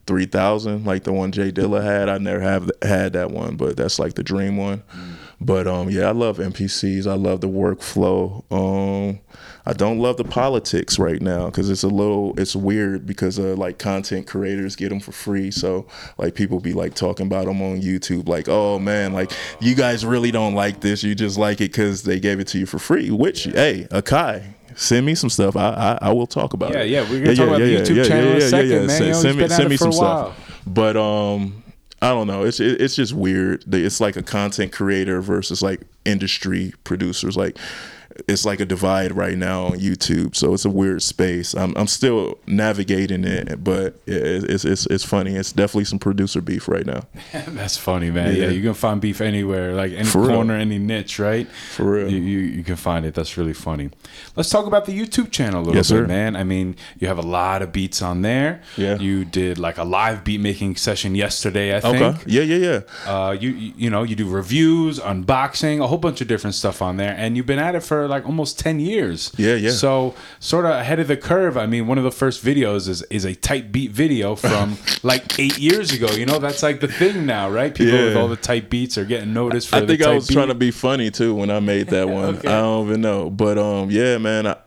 [0.05, 2.07] three thousand, like the one Jay Dilla had.
[2.07, 4.83] I never have had that one, but that's like the dream one.
[5.41, 7.07] But um, yeah, I love MPCs.
[7.07, 8.43] I love the workflow.
[8.51, 9.19] Um,
[9.65, 13.55] I don't love the politics right now because it's a little, it's weird because uh,
[13.55, 15.51] like content creators get them for free.
[15.51, 19.73] So like people be like talking about them on YouTube, like, oh man, like you
[19.75, 21.01] guys really don't like this.
[21.03, 23.09] You just like it because they gave it to you for free.
[23.09, 24.53] Which, hey, Akai.
[24.75, 25.55] Send me some stuff.
[25.55, 26.89] I I, I will talk about Yeah, it.
[26.89, 27.09] yeah, yeah.
[27.11, 28.89] we're gonna talk about the YouTube channel in a second, man.
[28.89, 30.61] Send, send me send me some stuff.
[30.65, 31.63] But um,
[32.01, 32.43] I don't know.
[32.43, 33.63] It's it, it's just weird.
[33.71, 37.35] It's like a content creator versus like industry producers.
[37.37, 37.57] Like
[38.27, 40.35] it's like a divide right now on YouTube.
[40.35, 41.55] So it's a weird space.
[41.55, 45.35] I'm I'm still navigating it, but yeah, it's it's it's funny.
[45.35, 47.07] It's definitely some producer beef right now.
[47.47, 48.35] That's funny, man.
[48.35, 48.43] Yeah.
[48.43, 48.49] Yeah.
[48.49, 50.35] you can find beef anywhere, like any For real.
[50.35, 51.47] corner, any niche, right?
[51.47, 52.11] For real.
[52.11, 53.15] You, you you can find it.
[53.15, 53.89] That's really funny.
[54.35, 56.05] Let's talk about the YouTube channel a little Yes, bit, sir.
[56.07, 56.35] man.
[56.35, 58.61] I mean, you have a lot of beats on there.
[58.77, 58.99] Yeah.
[58.99, 61.95] You did like a live beat making session yesterday, I think.
[61.95, 62.23] Okay.
[62.27, 62.57] Yeah, yeah,
[63.05, 63.11] yeah.
[63.11, 66.81] Uh, you you you know you do reviews, unboxing, a whole bunch of different stuff
[66.81, 69.31] on there, and you've been at it for like almost ten years.
[69.37, 69.71] Yeah, yeah.
[69.71, 71.57] So sort of ahead of the curve.
[71.57, 75.39] I mean, one of the first videos is is a tight beat video from like
[75.39, 76.07] eight years ago.
[76.11, 77.73] You know, that's like the thing now, right?
[77.73, 80.33] People with all the tight beats are getting noticed for I think I was beat.
[80.35, 82.37] trying to be funny too when I made that one.
[82.37, 82.47] Okay.
[82.47, 84.57] I don't even know, but um, yeah, man, I,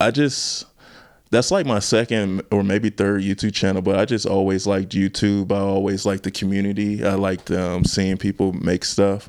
[0.00, 0.66] I just
[1.30, 5.52] that's like my second or maybe third YouTube channel, but I just always liked YouTube.
[5.52, 7.04] I always liked the community.
[7.04, 9.28] I liked um, seeing people make stuff,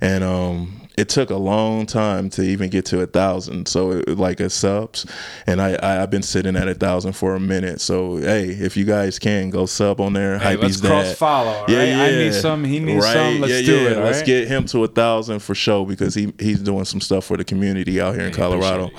[0.00, 3.68] and um, it took a long time to even get to a thousand.
[3.68, 5.06] So it, like a subs,
[5.46, 7.80] and I, I I've been sitting at a thousand for a minute.
[7.80, 11.16] So hey, if you guys can go sub on there, Hey, let's cross Dad.
[11.16, 11.52] follow.
[11.52, 11.92] All right?
[11.92, 12.64] I need some.
[12.64, 13.40] He needs some.
[13.40, 13.90] Let's yeah, do yeah.
[13.90, 13.98] it.
[13.98, 14.26] Let's right?
[14.26, 17.44] get him to a thousand for sure because he he's doing some stuff for the
[17.44, 18.90] community out here in Colorado.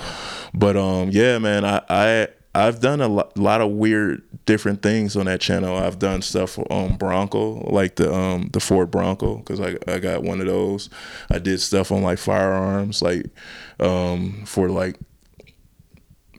[0.54, 5.16] But um, yeah, man, I I I've done a lo- lot of weird different things
[5.16, 5.76] on that channel.
[5.76, 10.22] I've done stuff on Bronco, like the um the Ford Bronco, because I I got
[10.24, 10.90] one of those.
[11.30, 13.26] I did stuff on like firearms, like
[13.78, 14.96] um for like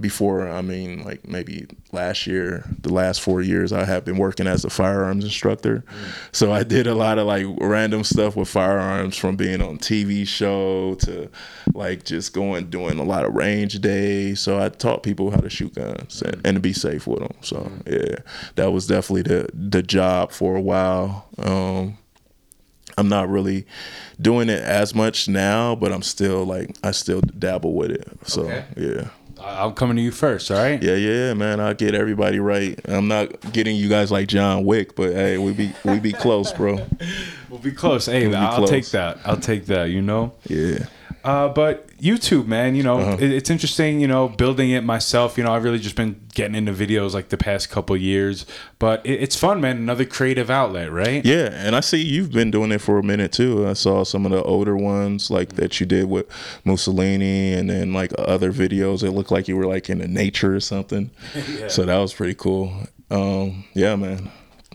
[0.01, 4.47] before i mean like maybe last year the last four years i have been working
[4.47, 5.83] as a firearms instructor.
[5.87, 6.29] Mm.
[6.31, 10.27] So i did a lot of like random stuff with firearms from being on tv
[10.27, 11.29] show to
[11.73, 15.49] like just going doing a lot of range days so i taught people how to
[15.49, 16.41] shoot guns and, mm.
[16.43, 17.81] and to be safe with them so mm.
[17.85, 18.17] yeah
[18.55, 21.27] that was definitely the the job for a while.
[21.37, 21.97] Um
[22.97, 23.65] I'm not really
[24.19, 28.07] doing it as much now, but I'm still like I still dabble with it.
[28.25, 28.65] So Okay.
[28.77, 29.07] yeah.
[29.43, 30.49] I'm coming to you first.
[30.51, 30.81] All right.
[30.81, 31.59] Yeah, yeah, man.
[31.59, 32.79] I get everybody right.
[32.85, 36.51] I'm not getting you guys like John Wick, but hey, we be we be close,
[36.53, 36.85] bro.
[37.49, 38.05] We'll be close.
[38.05, 38.69] Hey, We'll I'll close.
[38.69, 39.17] take that.
[39.25, 39.89] I'll take that.
[39.89, 40.31] You know.
[40.47, 40.85] Yeah.
[41.23, 43.17] Uh, but YouTube, man, you know, Uh-huh.
[43.19, 45.37] it, it's interesting, you know, building it myself.
[45.37, 48.45] You know, I've really just been getting into videos like the past couple years,
[48.79, 49.77] but it, it's fun, man.
[49.77, 51.23] Another creative outlet, right?
[51.23, 53.67] Yeah, and I see you've been doing it for a minute too.
[53.67, 56.25] I saw some of the older ones like that you did with
[56.65, 59.03] Mussolini and then like other videos.
[59.03, 61.11] It looked like you were like in the nature or something.
[61.67, 62.73] So that was pretty cool.
[63.09, 64.31] Um, yeah, man.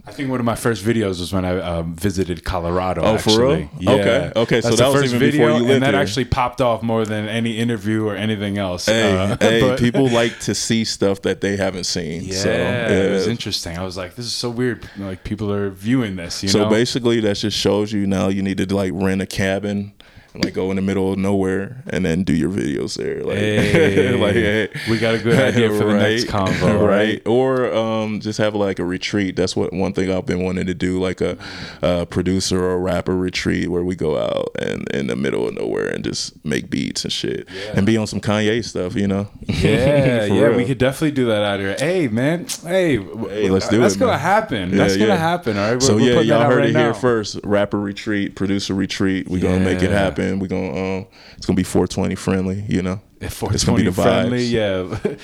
[0.08, 3.02] I think one of my first videos was when I um, visited Colorado.
[3.02, 3.68] Oh, for actually.
[3.80, 3.90] real?
[3.90, 4.32] Okay.
[4.36, 6.00] Okay, so That's that the was even before video, you lived and that here.
[6.00, 8.86] actually popped off more than any interview or anything else.
[8.86, 12.22] Hey, Uh, hey, but- people like to see stuff that they haven't seen.
[12.22, 13.76] Yeah, so, it was interesting.
[13.76, 14.88] I was like, this is so weird.
[14.96, 16.40] Like people are viewing this.
[16.42, 19.26] You So know, basically, that just shows you now you need to like rent a
[19.26, 19.92] cabin
[20.36, 23.22] and like go in the middle of nowhere and then do your videos there.
[23.24, 24.68] Like, Hey, like, hey.
[24.88, 27.20] we got a good idea for the next convo, right?
[27.26, 29.36] Or um, just have like a retreat.
[29.36, 31.36] That's what one thing I've been wanting to do, like a,
[31.82, 35.88] a producer or rapper retreat where we go out and in the middle of nowhere
[35.88, 39.28] and just make beats and shit and be on some Kanye stuff, you know?
[39.42, 40.56] Yeah, yeah, real.
[40.56, 41.76] we could definitely do that out here.
[41.78, 43.80] Hey, man, hey, Hey, let's do it.
[43.80, 44.20] that's it, gonna man.
[44.20, 44.70] happen.
[44.70, 45.56] Yeah, that's gonna happen.
[45.56, 45.74] All right.
[45.74, 46.84] We're, So we're yeah, y'all heard right it now.
[46.84, 47.38] here first.
[47.44, 49.28] Rapper retreat, producer retreat.
[49.28, 49.98] We're gonna make it Yeah.
[50.34, 52.64] We're gonna um, it's gonna be 420 friendly.
[52.68, 55.20] You know, It's gonna be 420 the friendly, vibes.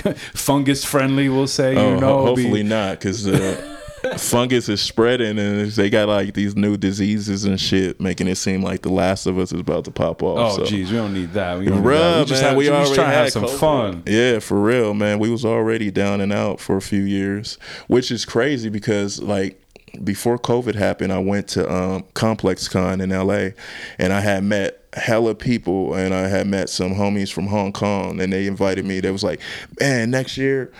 [0.00, 0.12] yeah.
[0.34, 1.76] Fungus friendly, we'll say.
[1.76, 3.78] Oh, you know, ho- it'll be- hopefully not, because uh,
[4.18, 8.62] fungus is spreading and they got like these new diseases and shit, making it seem
[8.62, 10.58] like the Last of Us is about to pop off.
[10.60, 10.74] Oh, so.
[10.74, 11.58] we don't need that.
[11.58, 12.18] We, don't need that.
[12.20, 13.58] We just man, have, we we already trying to have had some COVID.
[13.58, 14.02] fun.
[14.06, 15.18] Yeah, for real, man.
[15.18, 19.60] We was already down and out for a few years, which is crazy because like
[20.02, 23.50] before COVID happened, I went to um, Complex Con in LA,
[23.98, 28.20] and I had met hella people, and I had met some homies from Hong Kong,
[28.20, 29.00] and they invited me.
[29.00, 29.40] They was like,
[29.80, 30.72] "Man, next year."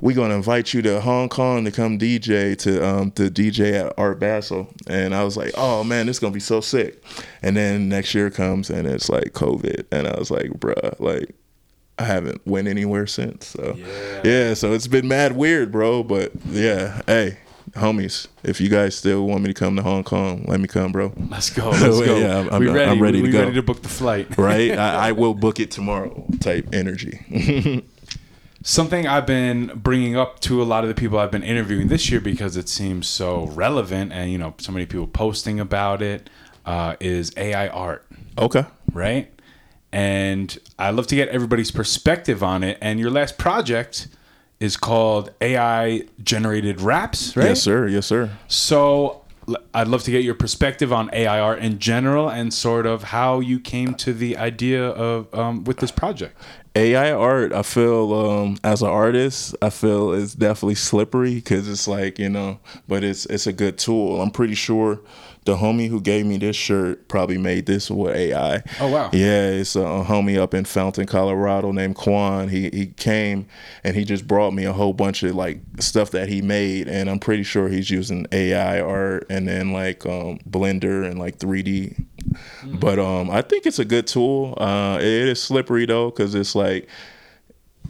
[0.00, 3.94] We gonna invite you to Hong Kong to come DJ to um to DJ at
[3.96, 7.00] Art Basel, and I was like, oh man, this is gonna be so sick.
[7.40, 11.32] And then next year comes and it's like COVID, and I was like, bruh, like
[11.98, 13.46] I haven't went anywhere since.
[13.46, 13.76] So
[14.24, 14.54] yeah.
[14.54, 16.02] so it's been mad weird, bro.
[16.02, 17.38] But yeah, hey,
[17.74, 20.92] homies, if you guys still want me to come to Hong Kong, let me come,
[20.92, 21.12] bro.
[21.30, 21.70] Let's go.
[21.70, 22.16] Let's go.
[22.18, 22.90] Yeah, I'm- I'm- ready.
[22.90, 23.40] I'm ready we, to we go.
[23.44, 24.28] ready to book the flight.
[24.38, 24.72] Right?
[24.72, 26.24] I, I will book it tomorrow.
[26.40, 27.20] Type energy.
[28.64, 32.10] Something I've been bringing up to a lot of the people I've been interviewing this
[32.10, 36.30] year because it seems so relevant and you know so many people posting about it
[36.64, 38.06] uh, is AI art,
[38.38, 38.64] okay.
[38.92, 39.32] right?
[39.90, 42.78] And I'd love to get everybody's perspective on it.
[42.80, 44.08] And your last project
[44.62, 47.48] is called AI generated raps, right?
[47.48, 47.88] Yes, sir.
[47.88, 48.30] Yes, sir.
[48.46, 49.24] So
[49.74, 53.40] I'd love to get your perspective on AI art in general and sort of how
[53.40, 56.38] you came to the idea of um, with this project.
[56.76, 61.88] AI art, I feel um, as an artist, I feel is definitely slippery because it's
[61.88, 64.22] like you know, but it's it's a good tool.
[64.22, 65.00] I'm pretty sure
[65.44, 68.62] the homie who gave me this shirt probably made this with AI.
[68.80, 69.10] Oh, wow.
[69.12, 72.48] Yeah, it's a homie up in Fountain, Colorado named Quan.
[72.48, 73.46] He he came
[73.82, 77.10] and he just brought me a whole bunch of like stuff that he made, and
[77.10, 82.04] I'm pretty sure he's using AI art and then like um, Blender and like 3D.
[82.64, 84.54] But um, I think it's a good tool.
[84.58, 86.88] Uh, it is slippery though, because it's like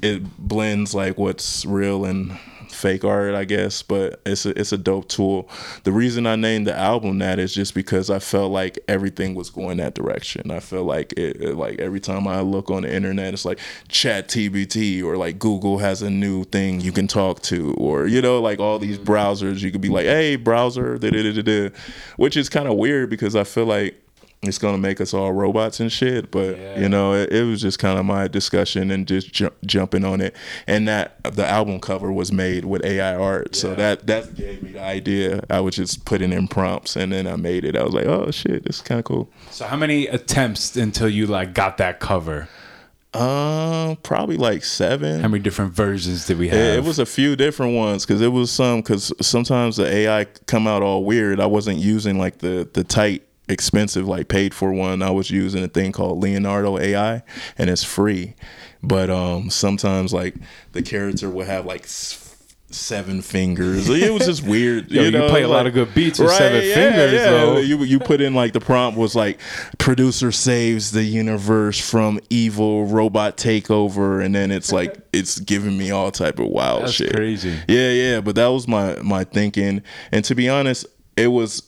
[0.01, 2.38] it blends like what's real and
[2.83, 3.81] fake art, I guess.
[3.83, 5.49] But it's a it's a dope tool.
[5.85, 9.49] The reason I named the album that is just because I felt like everything was
[9.51, 10.51] going that direction.
[10.51, 13.59] I feel like it, it- like every time I look on the internet, it's like
[13.88, 18.40] ChatGPT or like Google has a new thing you can talk to, or you know,
[18.40, 21.71] like all these browsers you could be like, hey browser, da da da da,
[22.16, 23.95] which is kind of weird because I feel like
[24.44, 26.31] it's gonna make us all robots and shit.
[26.33, 26.81] But Yeah.
[26.81, 30.20] you know, it, it was just kind of my discussion and just ju- jumping on
[30.20, 30.35] it.
[30.66, 34.72] And that the album cover was made with AI art, so that that gave me
[34.72, 35.44] the idea.
[35.48, 37.76] I was just putting in prompts, and then I made it.
[37.76, 39.31] I was like, oh shit, this is kind of cool.
[39.52, 42.48] So how many attempts until you like got that cover?
[43.14, 45.20] Um, probably like seven.
[45.20, 46.59] How many different versions did we have?
[46.59, 50.24] It, it was a few different ones because it was some because sometimes the AI
[50.46, 51.38] come out all weird.
[51.38, 53.22] I wasn't using like the the tight
[53.53, 55.03] expensive like paid for one.
[55.03, 57.23] I was using a thing called Leonardo AI
[57.57, 58.35] and it's free.
[58.83, 60.35] But um sometimes like
[60.73, 61.87] the character will have like
[62.75, 63.88] seven fingers.
[63.88, 64.91] It was just weird.
[64.91, 67.31] Yo, you know, you, play a lot of good beats with seven yeah, fingers, yeah.
[67.31, 67.59] though.
[67.59, 69.38] You you put in like the prompt was like
[69.79, 75.91] producer saves the universe from evil robot takeover, and then it's like it's giving me
[75.91, 77.15] all type of wild That's shit.
[77.15, 77.57] crazy.
[77.69, 78.21] Yeah, yeah.
[78.21, 80.87] But that was my my thinking, and to be honest,
[81.17, 81.62] it was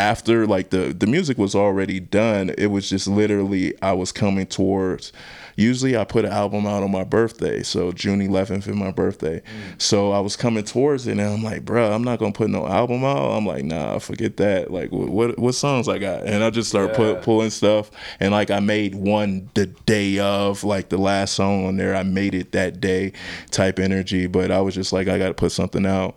[0.00, 2.54] after like the the music was already done.
[2.56, 5.12] It was just literally I was coming towards.
[5.56, 9.40] Usually I put an album out on my birthday, so June 11th is my birthday.
[9.40, 9.82] Mm.
[9.82, 12.66] So I was coming towards it, and I'm like, bruh, I'm not gonna put no
[12.66, 13.32] album out.
[13.32, 14.70] I'm like, nah, forget that.
[14.70, 16.22] Like, what what, what songs I got?
[16.26, 16.96] And I just started Yeah.
[17.14, 21.66] put, pulling stuff, and like I made one the day of, like the last song
[21.66, 21.94] on there.
[21.94, 23.12] I made it that day,
[23.50, 24.28] type energy.
[24.28, 26.16] But I was just like, I got to put something out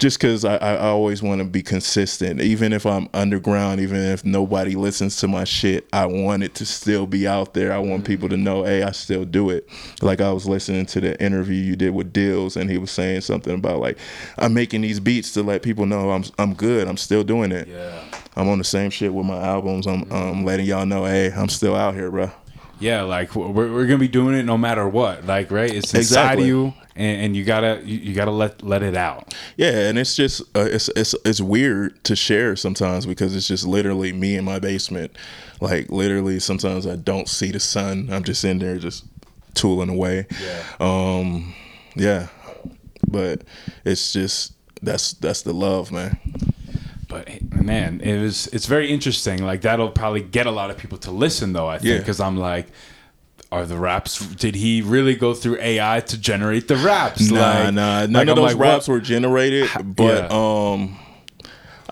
[0.00, 2.40] just because I, I always want to be consistent.
[2.40, 6.66] Even if I'm underground, even if nobody listens to my shit, I want it to
[6.66, 7.72] still be out there.
[7.72, 9.68] I want people to know, hey, I still do it.
[10.00, 13.20] Like I was listening to the interview you did with Dills, and he was saying
[13.20, 13.98] something about like
[14.38, 16.88] I'm making these beats to let people know I'm I'm good.
[16.88, 17.68] I'm still doing it.
[17.68, 18.02] Yeah.
[18.36, 19.86] I'm on the same shit with my albums.
[19.86, 22.30] I'm um, letting y'all know, hey, I'm still out here, bro.
[22.78, 25.26] Yeah, like we're, we're gonna be doing it no matter what.
[25.26, 25.70] Like, right?
[25.70, 26.44] It's inside Exactly.
[26.44, 29.34] of you, and, and you gotta you, you gotta let let it out.
[29.56, 33.66] Yeah, and it's just uh, it's it's it's weird to share sometimes because it's just
[33.66, 35.16] literally me in my basement.
[35.60, 38.08] Like literally, sometimes I don't see the sun.
[38.10, 39.04] I'm just in there just
[39.54, 40.26] tooling away.
[40.42, 40.62] Yeah.
[40.80, 41.54] Um,
[41.96, 42.28] yeah,
[43.08, 43.42] but
[43.84, 46.18] it's just that's that's the love, man.
[47.08, 49.42] But man, it was it's very interesting.
[49.44, 51.68] Like that'll probably get a lot of people to listen, though.
[51.68, 51.98] I think Yeah.
[51.98, 52.66] because I'm like.
[53.52, 54.24] Are the raps?
[54.26, 57.30] Did he really go through AI to generate the raps?
[57.30, 59.68] Nah, like, nah, none like, of I'm those like, raps what- were generated.
[59.84, 60.72] But yeah.
[60.72, 60.96] um,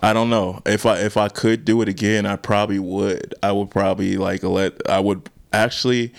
[0.01, 3.35] I don't know if I if I could do it again, I probably would.
[3.43, 4.89] I would probably like let.
[4.89, 6.13] I would actually.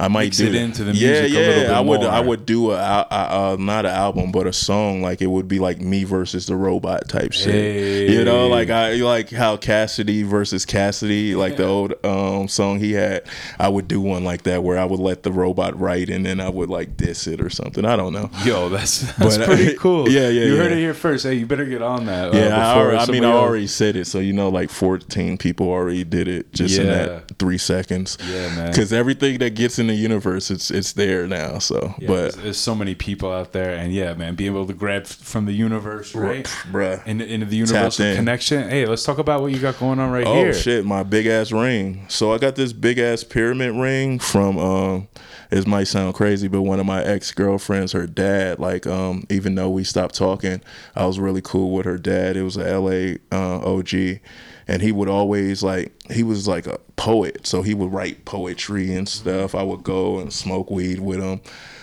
[0.00, 1.46] I might Mix do it into the yeah, music a yeah.
[1.46, 2.02] little bit I would.
[2.04, 5.02] I would do a, a, a, not an album, but a song.
[5.02, 8.10] Like it would be like me versus the robot type shit.
[8.10, 12.92] You know, like I like how Cassidy versus Cassidy, like the old um song he
[12.92, 13.24] had.
[13.58, 16.40] I would do one like that where I would let the robot write and then
[16.40, 17.84] I would like diss it or something.
[17.84, 18.30] I don't know.
[18.44, 20.08] Yo, that's that's But, pretty cool.
[20.08, 21.24] yeah, yeah, You heard it here first.
[21.24, 22.34] Hey, you better get on that.
[22.34, 24.70] uh, Yeah, I, already, I mean, somebody I already said it, so you know, like
[24.70, 28.18] 14 people already did it just in that three seconds.
[28.28, 28.70] Yeah, man.
[28.70, 31.58] Because everything that gets in the universe, it's it's there now.
[31.58, 34.66] So, Yeah, but there's, there's so many people out there, and yeah, man, being able
[34.66, 37.04] to grab from the universe, right, bruh.
[37.06, 38.68] into, into the universal connection.
[38.68, 40.48] Hey, let's talk about what you got going on right Oh here.
[40.48, 42.06] Oh shit, my big ass ring.
[42.08, 45.08] So I got this big ass pyramid ring from um
[45.52, 49.54] it might sound crazy, but one of my ex girlfriends, her dad, like um, even
[49.54, 50.62] though we stopped talking,
[50.96, 52.38] I was really cool with her dad.
[52.38, 54.20] It was a LA uh, OG.
[54.68, 58.94] And he would always like he was like a poet, so he would write poetry
[58.94, 59.54] and stuff.
[59.54, 61.40] I would go and smoke weed with him.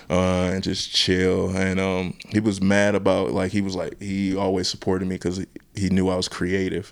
[0.10, 1.56] Uh, and just chill.
[1.56, 5.46] And um, he was mad about like he was like he always supported me because
[5.76, 6.92] he, knew I was creative.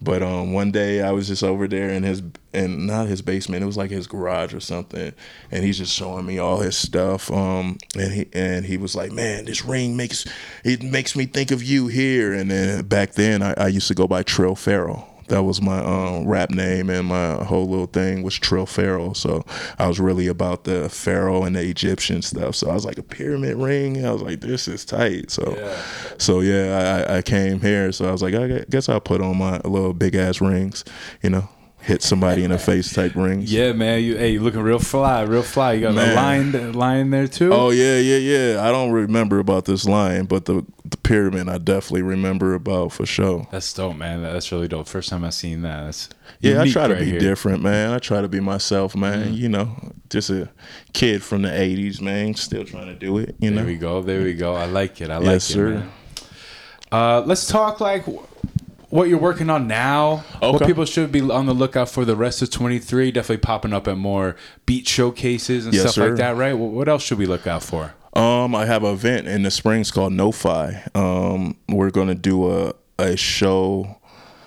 [0.00, 2.22] But um, one day I was just over there in his
[2.52, 3.62] and not his basement.
[3.62, 5.12] It was like his garage or something,
[5.50, 7.30] and he's just showing me all his stuff.
[7.30, 10.26] Um, and he and he was like, "Man, this ring makes
[10.64, 13.94] it makes me think of you here." And then back then I, I used to
[13.94, 15.08] go by Trill Pharaoh.
[15.32, 19.14] That was my um, rap name, and my whole little thing was Trill Pharaoh.
[19.14, 19.46] So
[19.78, 22.54] I was really about the Pharaoh and the Egyptian stuff.
[22.54, 24.04] So I was like a pyramid ring.
[24.04, 25.30] I was like, this is tight.
[25.30, 25.74] So,
[26.18, 27.92] so yeah, I, I came here.
[27.92, 30.84] So I was like, I guess I'll put on my little big ass rings.
[31.22, 31.48] You know,
[31.82, 33.52] hit somebody in the face type rings.
[33.52, 34.02] Yeah, man.
[34.02, 35.72] You hey, you looking real fly, real fly.
[35.74, 36.14] You got a Man.
[36.52, 37.52] line line there too.
[37.52, 38.62] Oh yeah, yeah, yeah.
[38.66, 43.06] I don't remember about this lion, but the the pyramid I definitely remember about for
[43.06, 43.46] sure.
[43.50, 44.22] That's dope, man.
[44.22, 44.86] That's really dope.
[44.88, 45.84] First time I seen that.
[45.84, 46.08] That's
[46.40, 47.14] Yeah, I try to right be here.
[47.14, 47.28] Mm-hmm.
[47.28, 47.90] different, man.
[47.92, 49.32] I try to be myself, man.
[49.34, 50.50] You know, just a
[50.92, 52.34] kid from the '80s, man.
[52.34, 53.34] Still trying to do it.
[53.40, 53.66] You There know.
[53.66, 54.02] we go.
[54.02, 54.54] There we go.
[54.54, 55.10] I like it.
[55.10, 55.88] I like Yes, it, sir.
[56.90, 58.04] Uh, let's talk like
[58.92, 60.18] what you're working on now.
[60.40, 63.10] What people should be on the lookout for the rest of 23.
[63.10, 64.36] Definitely popping up at more
[64.66, 66.08] beat showcases and Yes, stuff sir.
[66.10, 66.52] like that, right?
[66.52, 67.94] What what else should we look out for?
[68.12, 70.94] Um, I have an event in the springs called NoFi.
[70.94, 73.96] Um, we're gonna do a a show.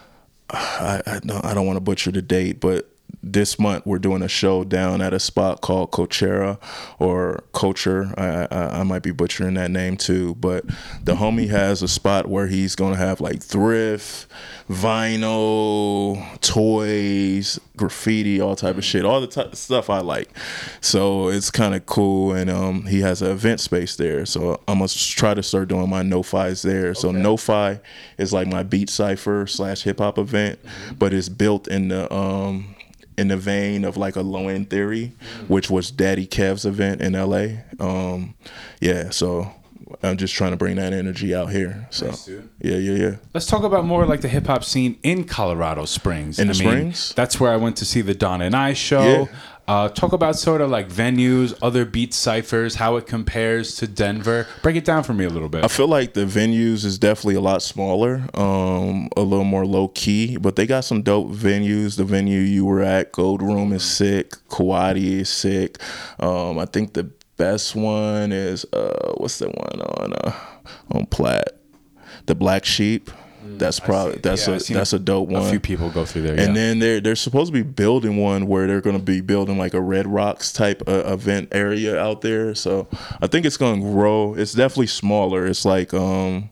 [0.51, 2.87] I I don't, I don't want to butcher the date, but
[3.26, 6.59] this month we're doing a show down at a spot called Coachera
[6.99, 8.13] or Culture.
[8.17, 10.63] I, I I might be butchering that name too, but
[11.03, 14.28] the homie has a spot where he's gonna have like thrift,
[14.69, 20.30] vinyl, toys, graffiti, all type of shit, all the type of stuff I like.
[20.82, 24.28] So it's kind of cool, and um, he has an event space there.
[24.28, 26.93] So I'm gonna try to start doing my no-fi's there.
[26.93, 27.80] So no-fi
[28.19, 30.59] is like my beat cipher slash hip hop event,
[30.99, 32.74] but it's built in the um
[33.18, 35.13] in the vein of like a low end theory,
[35.47, 37.61] which was Daddy Kev's event in LA.
[37.80, 38.36] Um,
[38.80, 39.51] yeah, so
[40.03, 41.88] I'm just trying to bring that energy out here.
[41.91, 43.16] So Nice, yeah, yeah, yeah.
[43.34, 46.39] Let's talk about more like the hip hop scene in Colorado Springs.
[46.39, 47.13] In the mean, Springs?
[47.16, 49.03] That's where I went to see the Don and I show.
[49.03, 49.26] Yeah.
[49.68, 54.47] Uh, talk about sort of like venues, other beat ciphers, how it compares to Denver.
[54.61, 55.63] Break it down for me a little bit.
[55.63, 59.88] I feel like the venues is definitely a lot smaller, um, a little more low
[59.88, 61.97] key, but they got some dope venues.
[61.97, 64.32] The venue you were at, Gold Room, is sick.
[64.49, 65.80] Kawadi is sick.
[66.20, 70.34] Um, I think the best one is uh, what's the one on uh,
[70.91, 71.57] on Platte,
[72.28, 73.09] the Black Sheep.
[73.57, 75.43] That's probably that's yeah, a that's a dope one.
[75.43, 76.37] a few people go through there.
[76.37, 76.53] And yeah.
[76.53, 79.73] then they're they're supposed to be building one where they're going to be building like
[79.73, 82.53] a Red Rocks type uh, event area out there.
[82.55, 82.87] So
[83.21, 84.33] I think it's going to grow.
[84.33, 85.45] It's definitely smaller.
[85.45, 86.49] It's like um,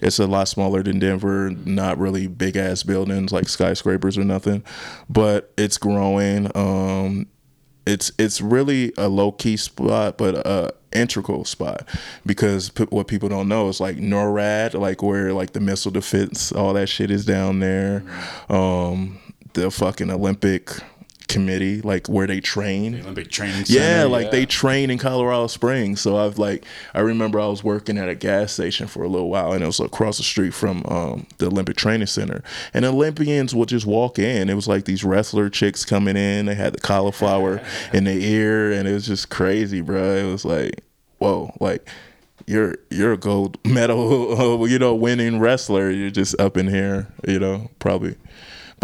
[0.00, 1.50] It's a lot smaller than Denver.
[1.64, 4.62] Not really big ass buildings like skyscrapers or nothing,
[5.08, 6.50] but it's growing.
[6.54, 7.26] Um,
[7.86, 11.86] it's it's really a low key spot, but a integral spot
[12.24, 16.52] because p- what people don't know is like NORAD, like where like the missile defense,
[16.52, 18.04] all that shit is down there.
[18.48, 19.18] Um,
[19.54, 20.70] the fucking Olympic
[21.28, 23.00] committee, like where they train.
[23.00, 23.80] Olympic training center.
[23.80, 26.00] Yeah, like they train in Colorado Springs.
[26.00, 26.64] So I've like
[26.94, 29.66] I remember I was working at a gas station for a little while and it
[29.66, 32.42] was across the street from um, the Olympic Training Center.
[32.72, 34.48] And Olympians would just walk in.
[34.48, 36.46] It was like these wrestler chicks coming in.
[36.46, 37.62] They had the cauliflower
[37.92, 40.14] in their ear and it was just crazy, bro.
[40.14, 40.82] It was like,
[41.18, 41.88] whoa, like
[42.46, 45.90] you're you're a gold medal, you know, winning wrestler.
[45.90, 48.16] You're just up in here, you know, probably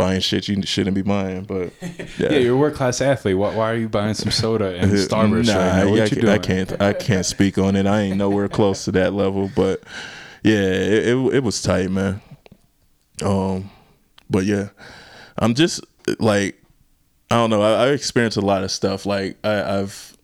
[0.01, 1.45] buying shit you shouldn't be buying.
[1.45, 1.73] But
[2.19, 3.37] yeah, you're a world class athlete.
[3.37, 5.91] Why, why are you buying some soda and Starburst nah, right now?
[5.91, 6.29] What I, you doing?
[6.29, 7.87] I can't I can't speak on it.
[7.87, 9.51] I ain't nowhere close to that level.
[9.55, 9.83] But
[10.43, 12.21] yeah, it, it it was tight, man.
[13.23, 13.71] Um,
[14.29, 14.71] but yeah,
[15.39, 15.85] I'm just
[16.19, 16.61] like
[17.31, 17.63] I don't know.
[17.63, 19.07] I, I experienced a lot of stuff.
[19.07, 20.17] Like I, I've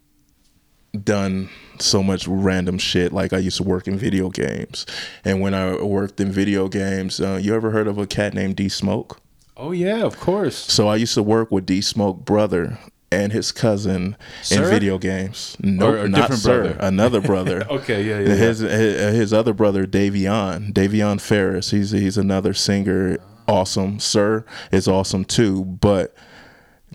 [1.05, 3.13] done so much random shit.
[3.13, 4.87] Like I used to work in video games,
[5.25, 8.57] and when I worked in video games, uh, you ever heard of a cat named
[8.57, 9.21] D Smoke?
[9.57, 10.57] Oh yeah, of course.
[10.57, 12.79] So I used to work with D Smoke brother
[13.11, 14.65] and his cousin Sir?
[14.65, 15.57] in video games.
[15.61, 16.79] No, a not different sir, brother?
[16.81, 17.67] another brother.
[17.71, 18.35] Okay, yeah, yeah.
[18.35, 21.71] His, his his other brother Davion, Davion Farris.
[21.71, 23.19] He's he's another singer.
[23.49, 25.65] Awesome, sir is awesome too.
[25.65, 26.15] But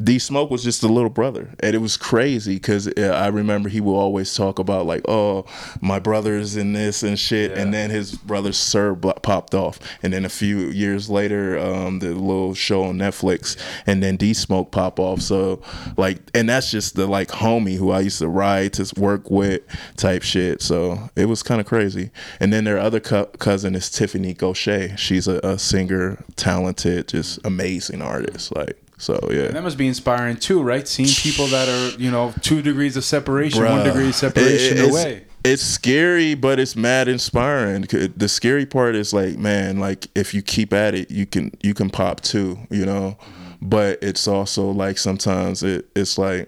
[0.01, 3.81] D Smoke was just a little brother, and it was crazy because I remember he
[3.81, 5.45] would always talk about like, oh,
[5.81, 10.25] my brother's in this and shit, and then his brother Sir popped off, and then
[10.25, 14.99] a few years later, um, the little show on Netflix, and then D Smoke pop
[14.99, 15.21] off.
[15.21, 15.61] So
[15.97, 19.61] like, and that's just the like homie who I used to ride to work with
[19.97, 20.61] type shit.
[20.61, 22.11] So it was kind of crazy.
[22.39, 24.97] And then their other co- cousin is Tiffany Gouché.
[24.97, 28.55] She's a, a singer, talented, just amazing artist.
[28.55, 28.77] Like.
[29.01, 30.87] So yeah, And that must be inspiring too, right?
[30.87, 34.83] Seeing people that are, you know, two degrees of separation, one degree of separation It-
[34.83, 35.25] it's, away.
[35.43, 37.81] It's scary, but it's mad inspiring.
[38.15, 41.73] The scary part is like, man, like if you keep at it, you can you
[41.73, 43.17] can pop too, you know.
[43.59, 46.47] But it's also like sometimes it, it's like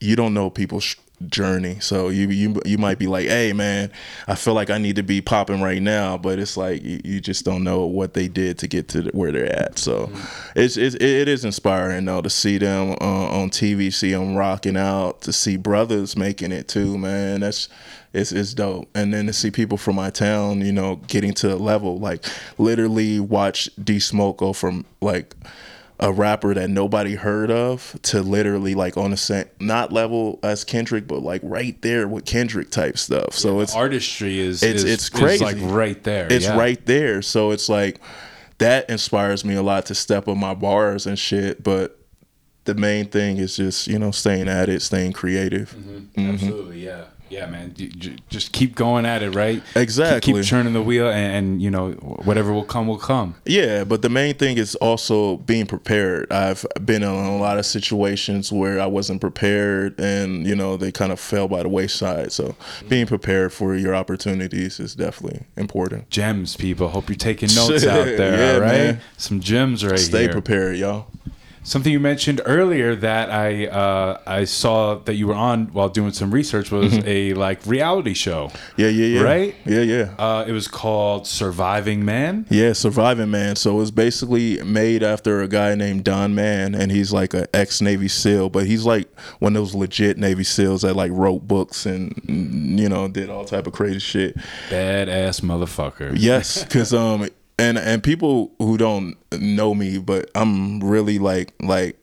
[0.00, 0.96] you don't know people's
[1.28, 3.90] journey, so you you you might be like, hey man,
[4.26, 7.20] I feel like I need to be popping right now, but it's like you, you
[7.20, 9.78] just don't know what they did to get to the, where they're at.
[9.78, 10.10] So
[10.56, 14.76] it's, it's it is inspiring though to see them uh, on TV, see them rocking
[14.76, 17.40] out, to see brothers making it too, man.
[17.40, 17.68] That's
[18.12, 18.88] it's it's dope.
[18.94, 22.24] And then to see people from my town, you know, getting to a level, like
[22.58, 25.34] literally watch D Smoke go from like
[26.02, 30.64] a rapper that nobody heard of to literally like on the same not level as
[30.64, 33.34] Kendrick, but like right there with Kendrick type stuff.
[33.34, 35.44] So it's Artistry is it's- is, it's crazy.
[35.44, 36.26] like right there.
[36.32, 36.56] it's yeah.
[36.56, 37.20] right there.
[37.20, 38.00] So it's like
[38.58, 41.62] that inspires me a lot to step on my bars and shit.
[41.62, 41.98] But
[42.64, 45.74] the main thing is just you know staying at it, staying creative.
[45.74, 46.30] Mm-hmm.
[46.30, 47.74] Absolutely, yeah, yeah, man.
[48.28, 49.62] Just keep going at it, right?
[49.74, 50.32] Exactly.
[50.34, 53.36] Keep, keep turning the wheel, and, and you know whatever will come will come.
[53.46, 56.30] Yeah, but the main thing is also being prepared.
[56.32, 60.90] I've been in a lot of situations where I wasn't prepared and, you know, they
[60.92, 62.32] kind of fell by the wayside.
[62.32, 62.54] So
[62.88, 66.10] being prepared for your opportunities is definitely important.
[66.10, 66.88] Gems, people.
[66.88, 68.38] Hope you're taking notes out there.
[68.38, 69.00] Yeah, all right, man.
[69.16, 70.32] some gems right Stay here.
[70.32, 71.06] prepared, y'all.
[71.70, 76.10] Something you mentioned earlier that I uh, I saw that you were on while doing
[76.10, 78.50] some research was a like reality show.
[78.76, 79.20] Yeah, yeah, yeah.
[79.20, 79.54] Right?
[79.64, 80.14] Yeah, yeah.
[80.18, 82.44] Uh, it was called Surviving Man.
[82.50, 83.54] Yeah, Surviving Man.
[83.54, 87.80] So it's basically made after a guy named Don Mann, and he's like an ex
[87.80, 89.08] Navy SEAL, but he's like
[89.38, 92.20] one of those legit Navy SEAls that like wrote books and
[92.80, 94.36] you know did all type of crazy shit.
[94.70, 96.16] Badass motherfucker.
[96.18, 97.28] Yes, because um,
[97.60, 101.99] and and people who don't know me, but I'm really like like.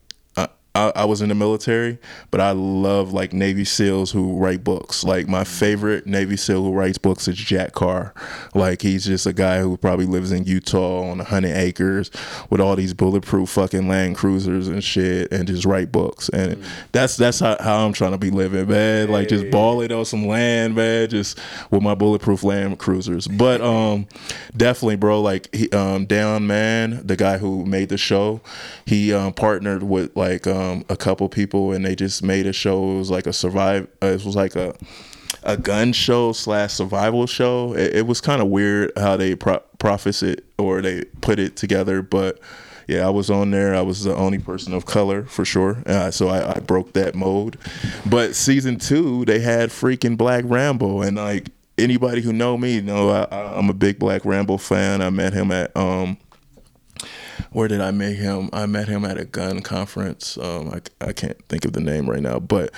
[0.77, 1.97] I- I, was in the military,
[2.29, 5.03] but I love like Navy SEALs who write books.
[5.03, 8.13] Like my favorite Navy SEAL who writes books is Jack Carr.
[8.53, 12.11] Like he's just a guy who probably lives in Utah on a hundred acres
[12.49, 16.29] with all these bulletproof fucking Land Cruisers and shit, and just write books.
[16.29, 16.61] And
[16.91, 19.09] that's that's how, how I'm trying to be living, man.
[19.09, 21.09] Like just ball it on some land, man.
[21.09, 21.39] Just
[21.71, 23.27] with my bulletproof Land Cruisers.
[23.27, 24.07] But um,
[24.55, 25.21] definitely, bro.
[25.21, 28.41] Like he, um, Don Mann, the guy who made the show,
[28.85, 32.91] he um, partnered with like um, a couple people, and they just made a show.
[32.91, 33.87] It was like a survive.
[34.01, 34.75] Uh, it was like a
[35.43, 37.73] a gun show slash survival show.
[37.73, 42.01] It, it was kind of weird how they pro- it or they put it together,
[42.01, 42.39] but.
[42.89, 43.75] Yeah, I was on there.
[43.75, 45.83] I was the only person of color for sure.
[45.85, 47.57] Uh, so I, I broke that mode.
[48.05, 53.09] But season two, they had freaking Black Rambo, and like anybody who know me know
[53.09, 55.01] I, I'm a big Black Rambo fan.
[55.01, 56.17] I met him at um,
[57.57, 58.51] where did I meet him?
[58.53, 60.37] I met him at a gun conference.
[60.37, 62.71] Um, I, I can't think of the name right now, but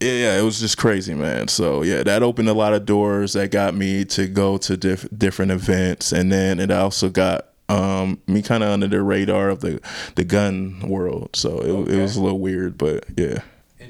[0.00, 1.46] yeah, it was just crazy, man.
[1.46, 3.34] So yeah, that opened a lot of doors.
[3.34, 8.20] That got me to go to diff- different events, and then it also got um,
[8.26, 9.80] me kind of under the radar of the
[10.16, 11.36] the gun world.
[11.36, 13.42] So it, it was a little weird, but yeah.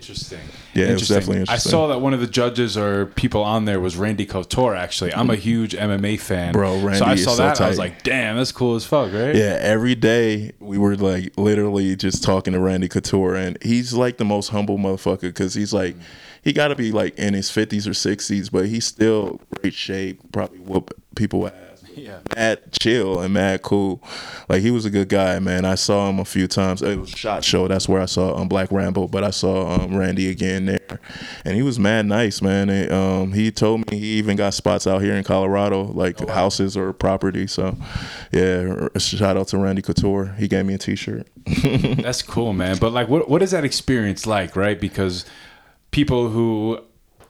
[0.09, 0.39] Interesting.
[0.73, 1.69] Yeah, it was definitely interesting.
[1.69, 4.77] I saw that one of the judges or people on there was Randy Couture.
[4.77, 5.39] Actually, I'm a mm.
[5.39, 7.61] huge MMA fan, Bro, so Randy I is saw so that.
[7.61, 11.33] I was like, "Damn, that's cool as fuck, right?" Yeah, every day we were like
[11.37, 15.73] literally just talking to Randy Couture, and he's like the most humble motherfucker because he's
[15.73, 16.03] like, mm.
[16.41, 20.21] he got to be like in his 50s or 60s, but he's still great shape,
[20.31, 21.66] probably whoop people ass.
[21.97, 22.18] Yeah.
[22.34, 24.03] Mad chill and mad cool.
[24.49, 25.64] Like he was a good guy, man.
[25.64, 26.82] I saw him a few times.
[26.82, 27.68] It was Shot Show.
[27.68, 31.01] That's where I saw um, Black Rambo, but I saw um, Randy again there,
[31.44, 32.68] and he was mad nice, man.
[32.68, 36.76] And, um, he told me he even got spots out here in Colorado, like houses
[36.76, 37.47] or property.
[37.47, 37.76] So,
[38.30, 40.34] yeah, shout out to Randy Couture.
[40.38, 41.26] He gave me a T-shirt.
[42.03, 42.76] That's cool, man.
[42.78, 44.78] But like, what what is that experience like, right?
[44.78, 45.24] Because
[45.90, 46.80] people who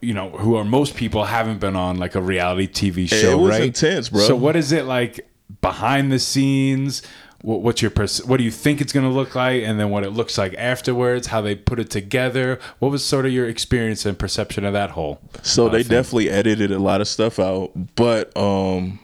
[0.07, 3.50] you know who are most people haven't been on like a reality TV show, was
[3.50, 3.62] right?
[3.62, 4.20] intense, bro.
[4.20, 5.28] So what is it like
[5.61, 7.02] behind the scenes?
[7.42, 9.90] What, what's your pers- what do you think it's going to look like, and then
[9.90, 11.26] what it looks like afterwards?
[11.26, 12.61] How they put it together?
[12.78, 15.20] What was sort of your experience and perception of that whole?
[15.42, 15.90] So uh, they thing?
[15.90, 19.00] definitely edited a lot of stuff out, but um,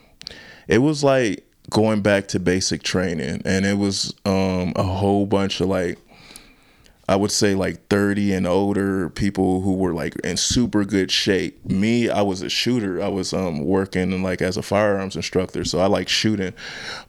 [0.68, 5.60] it was like going back to basic training, and it was um a whole bunch
[5.60, 5.98] of like.
[7.12, 11.62] I would say like 30 and older people who were like in super good shape.
[11.66, 13.02] Me, I was a shooter.
[13.02, 16.54] I was um working like as a firearms instructor, so I like shooting.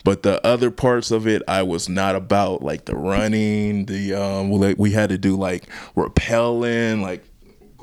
[0.03, 4.49] But the other parts of it I was not about like the running, the um
[4.49, 7.23] we had to do like rappelling, like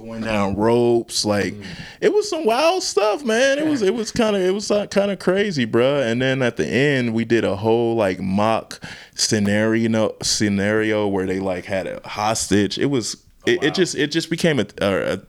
[0.00, 1.64] going down ropes like mm.
[2.00, 3.58] it was some wild stuff man.
[3.58, 6.10] It was it was kind of it was kind of crazy bruh.
[6.10, 8.80] and then at the end we did a whole like mock
[9.14, 12.78] scenario scenario where they like had a hostage.
[12.78, 15.20] It was oh, it, it just it just became a, a, a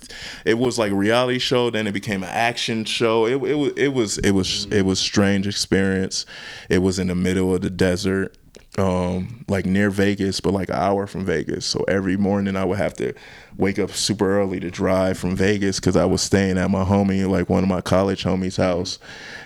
[0.45, 3.25] it was like a reality show then it became an action show.
[3.25, 5.03] It, it was it was it was it was mm.
[5.03, 6.25] strange experience.
[6.69, 8.37] It was in the middle of the desert
[8.77, 11.65] um like near Vegas but like an hour from Vegas.
[11.65, 13.13] So every morning I would have to
[13.57, 17.29] wake up super early to drive from Vegas cuz I was staying at my homie
[17.29, 18.97] like one of my college homies house.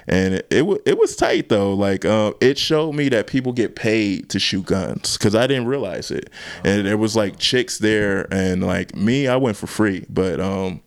[0.07, 1.73] And it it, it was tight though.
[1.73, 5.65] Like um it showed me that people get paid to shoot guns cuz I didn't
[5.65, 6.29] realize it.
[6.63, 10.05] And there was like chicks there and like me I went for free.
[10.07, 10.81] But um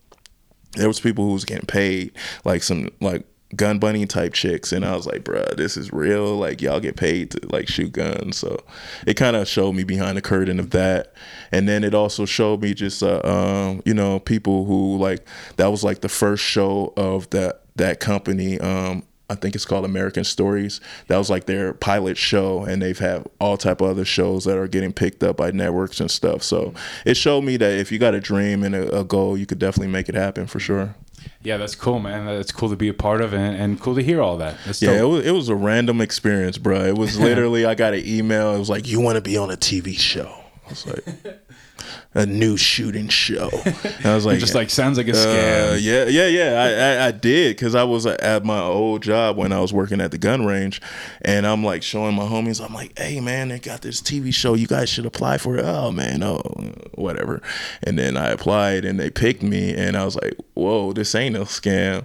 [0.75, 2.13] there was people who was getting paid
[2.45, 3.25] like some like
[3.57, 6.97] gun bunny type chicks and i was like bruh this is real like y'all get
[6.97, 8.63] paid to like shoot guns so
[9.07, 11.15] it kind of showed me behind the curtain of that
[11.51, 15.27] and then it also showed me just uh, um, you know people who like
[15.57, 19.85] that was like the first show of that that company um I think it's called
[19.85, 20.81] American Stories.
[21.09, 24.57] That was like their pilot show, and they've had all type of other shows that
[24.57, 26.43] are getting picked up by networks and stuff.
[26.43, 26.73] So
[27.05, 29.59] it showed me that if you got a dream and a, a goal, you could
[29.59, 30.95] definitely make it happen for sure.
[31.43, 32.27] Yeah, that's cool, man.
[32.27, 34.57] That's cool to be a part of, and, and cool to hear all that.
[34.67, 36.85] That's Yeah, it was, it was a random experience, bro.
[36.85, 38.55] It was literally I got an email.
[38.55, 40.35] It was like, "You want to be on a TV show?"
[40.69, 41.41] I was like,
[42.15, 45.79] "A new shooting show." And I was like, just like sounds like a Uh, scam.
[45.81, 46.63] yeah, yeah, yeah.
[46.63, 50.01] I, I, I did because I was at my old job when I was working
[50.01, 50.81] at the gun range,
[51.23, 52.65] and I'm like showing my homies.
[52.65, 54.55] I'm like, "Hey, man, they got this TV show.
[54.55, 56.39] You guys should apply for it." Oh man, oh
[56.95, 57.41] whatever.
[57.83, 61.35] And then I applied, and they picked me, and I was like, "Whoa, this ain't
[61.35, 62.05] no scam."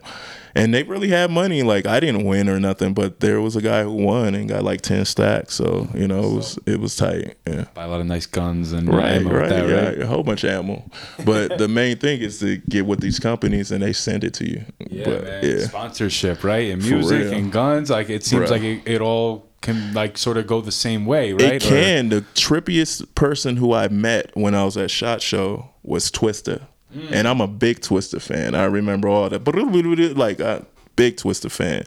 [0.55, 1.63] And they really had money.
[1.63, 4.63] Like I didn't win or nothing, but there was a guy who won and got
[4.63, 5.55] like ten stacks.
[5.55, 7.35] So you know, it was it was tight.
[7.47, 7.65] Yeah.
[7.73, 9.99] Buy a lot of nice guns and Right, right, that, yeah, right?
[10.01, 10.83] a whole bunch of ammo.
[11.25, 14.47] But the main thing is to get with these companies and they send it to
[14.49, 14.63] you.
[14.89, 15.43] Yeah, but man.
[15.43, 16.69] yeah, Sponsorship, right?
[16.71, 17.89] And music and guns.
[17.89, 18.51] Like it seems Bruh.
[18.51, 21.53] like it, it all can like sort of go the same way, right?
[21.53, 22.09] it Or- can.
[22.09, 27.11] The trippiest person who I met when I was at Shot Show was Twista, Mm.
[27.11, 28.53] and I'm a big Twista fan.
[28.55, 30.65] I remember all that, like a
[30.95, 31.83] big Twista fan.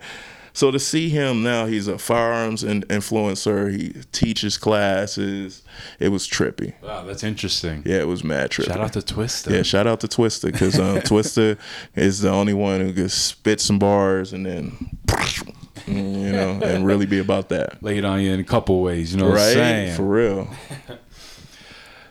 [0.52, 3.70] So to see him now, he's a firearms in- influencer.
[3.78, 5.62] He teaches classes.
[6.00, 6.72] It was trippy.
[6.82, 7.82] wow, that's interesting.
[7.84, 8.68] Yeah, it was mad trippy.
[8.68, 9.50] Shout out to Twista.
[9.54, 11.59] Yeah, shout out to Twista because um, Twista
[11.94, 14.98] is the only one who can spit some bars and then,
[15.86, 17.82] you know, and really be about that.
[17.82, 19.52] Lay it on you in a couple ways, you know what I'm Right?
[19.52, 19.96] saying?
[19.96, 20.48] For real.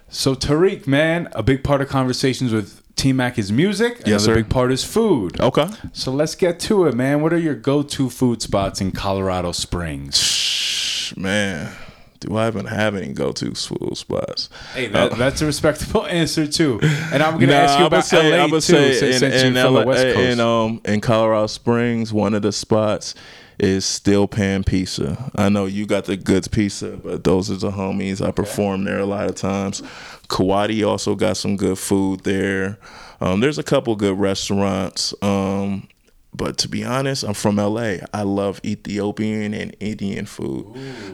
[0.08, 3.96] So Tarikh, man, a big part of conversations with T Mac is music.
[3.98, 4.36] Another Yes, sir.
[4.36, 5.40] big part is food.
[5.40, 5.68] Okay.
[5.94, 7.22] So let's get to it, man.
[7.22, 11.14] What are your go-to food spots in Colorado Springs?
[11.18, 11.72] Man,
[12.20, 14.50] do I even have any go to food spots?
[14.74, 16.80] Hey, that, Uh, that's a respectable answer too.
[16.82, 19.20] And I'm gonna Nah, ask you about say, LA I would too, say since, in,
[19.32, 20.18] since in, you're from the LA West Coast.
[20.20, 23.14] in um in Colorado Springs, one of the spots
[23.58, 25.32] is Steel Pan Pizza.
[25.36, 28.20] I know you got the goods pizza, but those are the homies.
[28.26, 29.82] I perform there a lot of times.
[30.28, 32.78] Kawadi also got some good food there.
[33.22, 35.14] Um, there's a couple good restaurants.
[35.22, 35.88] Um,
[36.34, 37.98] but to be honest, I'm from LA.
[38.14, 40.68] I love Ethiopian and Indian food.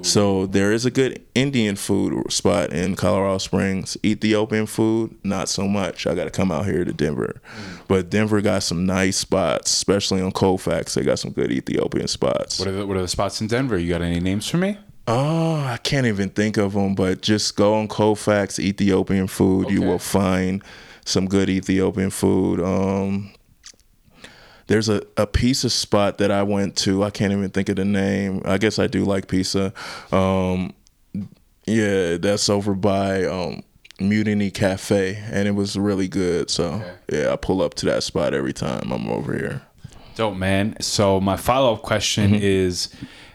[0.04, 3.98] So there is a good Indian food spot in Colorado Springs.
[4.04, 6.08] Ethiopian food, not so much.
[6.08, 7.40] I got to come out here to Denver.
[7.88, 10.96] But Denver got some nice spots, especially on Colfax.
[10.96, 12.58] They got some good Ethiopian spots.
[12.58, 13.78] what are the what are the spots in Denver?
[13.78, 14.78] You got any names for me?
[15.08, 19.70] Oh, I can't even think of them, but just go on Colfax Ethiopian food.
[19.70, 20.64] You will find
[21.06, 22.62] some good Ethiopian food.
[22.62, 23.34] Um,
[24.68, 27.04] there's a, a pizza spot that I went to.
[27.04, 28.42] I can't even think of the name.
[28.46, 29.74] I guess I do like pizza.
[30.12, 30.74] Um,
[31.66, 33.64] yeah, that's over by um,
[34.00, 36.50] Mutiny Cafe, and it was really good.
[36.50, 36.82] So
[37.12, 39.62] yeah, I pull up to that spot every time I'm over here.
[40.16, 40.76] Dope, man.
[40.80, 42.40] So my follow up question Mm-hmm.
[42.44, 42.94] is,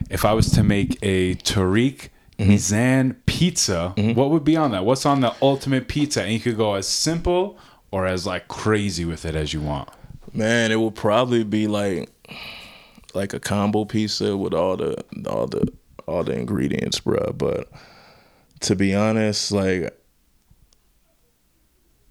[0.09, 2.51] if I was to make a Tarikh Mm-hmm.
[2.51, 4.85] Mizan pizza, what would be on that?
[4.85, 6.21] What's on the ultimate pizza?
[6.21, 7.57] And you could go as simple
[7.89, 9.89] or as like crazy with it as you want.
[10.33, 12.09] Man, it will probably be like
[13.15, 15.67] like a combo pizza with all the all the
[16.05, 17.35] all the ingredients, bruh.
[17.35, 17.71] But
[18.61, 19.99] to be honest, like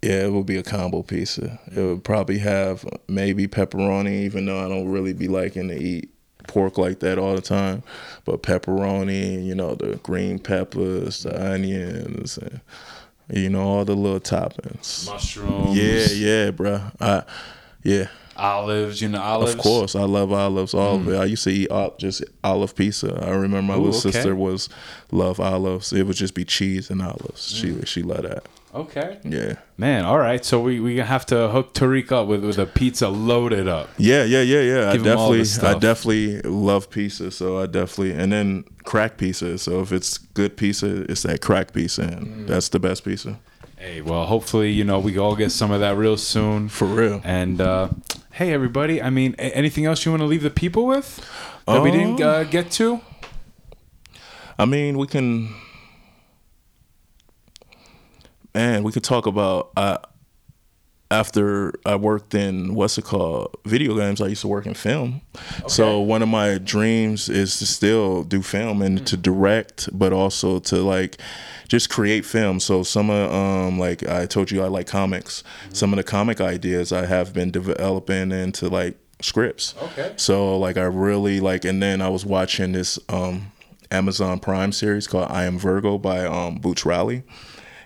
[0.03, 1.61] yeah, it would be a combo pizza.
[1.71, 6.11] It would probably have maybe pepperoni, even though I don't really be liking to eat
[6.47, 7.83] pork like that all the time.
[8.25, 12.61] But pepperoni, you know, the green peppers, the onions, and
[13.31, 15.07] you know all the little toppings.
[15.07, 15.77] Mushrooms.
[15.77, 16.81] Yeah, yeah, bro.
[17.01, 17.23] I,
[17.83, 18.09] yeah.
[18.37, 19.55] Olives, you know, olives.
[19.55, 20.75] Of course, I love olives.
[20.75, 21.15] All of mm.
[21.15, 21.21] it.
[21.21, 23.19] I used to eat just olive pizza.
[23.23, 24.13] I remember my Ooh, little okay.
[24.13, 24.69] sister was
[25.11, 25.93] love olives.
[25.93, 27.55] It would just be cheese and olives.
[27.55, 27.87] She mm.
[27.87, 28.47] she loved that.
[28.77, 29.19] Okay.
[29.25, 30.45] Yeah, Man, all right.
[30.45, 33.89] So we, we have to hook Tarikh up with, with a pizza loaded up.
[33.99, 34.93] yeah, yeah, yeah, yeah.
[34.93, 37.31] Give I 'em all the definitely, I definitely love pizza.
[37.31, 39.57] So I definitely, and then crack pizza.
[39.59, 42.47] So if it's good pizza, it's that crack pizza, and Mm.
[42.47, 43.39] that's the best pizza
[43.79, 46.69] Hey, well, hopefully, you know, we all get some of that real soon.
[46.71, 47.21] for real.
[47.25, 47.89] And uh,
[48.33, 49.03] hey, everybody.
[49.03, 51.21] I mean, a- anything else you want to leave the people with
[51.67, 53.01] that we didn't Um, uh, get to?
[54.59, 55.55] I mean, we can,
[58.57, 59.71] man, we could talk about.
[59.77, 59.99] Uh,
[61.09, 65.21] after I worked in what's it called video games, I used to work in film.
[65.69, 70.59] So one of my dreams is to still do film and to direct, but also
[70.59, 71.19] to like
[71.69, 72.59] just create film.
[72.59, 75.45] So some of um like I told you I like comics.
[75.73, 79.75] Some of the comic ideas I have been developing into like scripts.
[79.81, 80.13] Okay.
[80.17, 83.53] So like I really like, and then I was watching this um,
[83.91, 87.23] Amazon Prime series called I Am Virgo by um, Boots Riley,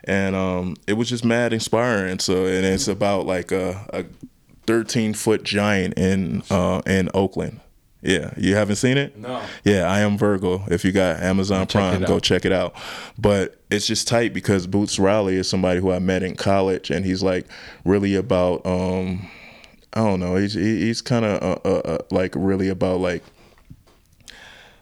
[0.05, 2.19] and um, it was just mad inspiring.
[2.19, 4.05] So and it's about like a, a
[4.67, 7.61] 13 foot giant in uh, in Oakland.
[8.03, 9.19] Yeah, you haven't seen it?
[9.19, 9.43] No.
[9.63, 10.65] Yeah, I am Virgo.
[10.69, 12.75] If you got Amazon check Prime, go check it out.
[13.19, 17.05] But it's just tight because Boots Riley is somebody who I met in college, and
[17.05, 17.47] he's like
[17.85, 19.29] really about um,
[19.93, 20.37] I don't know.
[20.37, 23.23] He's he's kind of uh, uh, uh, like really about like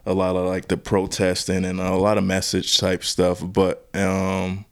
[0.05, 3.41] a lot of like the protesting and a lot of message type stuff.
[3.43, 4.65] But um,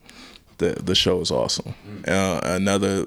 [0.57, 1.73] the the show is awesome.
[2.07, 3.05] Uh, another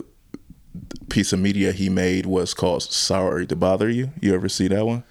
[1.09, 4.87] piece of media he made was called "Sorry to Bother You." You ever see that
[4.87, 5.05] one?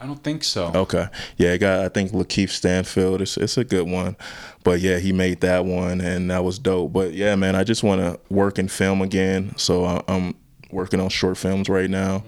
[0.00, 0.72] I don't think so.
[0.74, 1.06] Okay.
[1.36, 3.22] Yeah, it got I think Lakeith Stanfield.
[3.22, 4.16] It's it's a good one.
[4.64, 6.92] But yeah, he made that one and that was dope.
[6.92, 9.54] But yeah, man, I just want to work in film again.
[9.56, 10.34] So I, I'm
[10.72, 12.24] working on short films right now.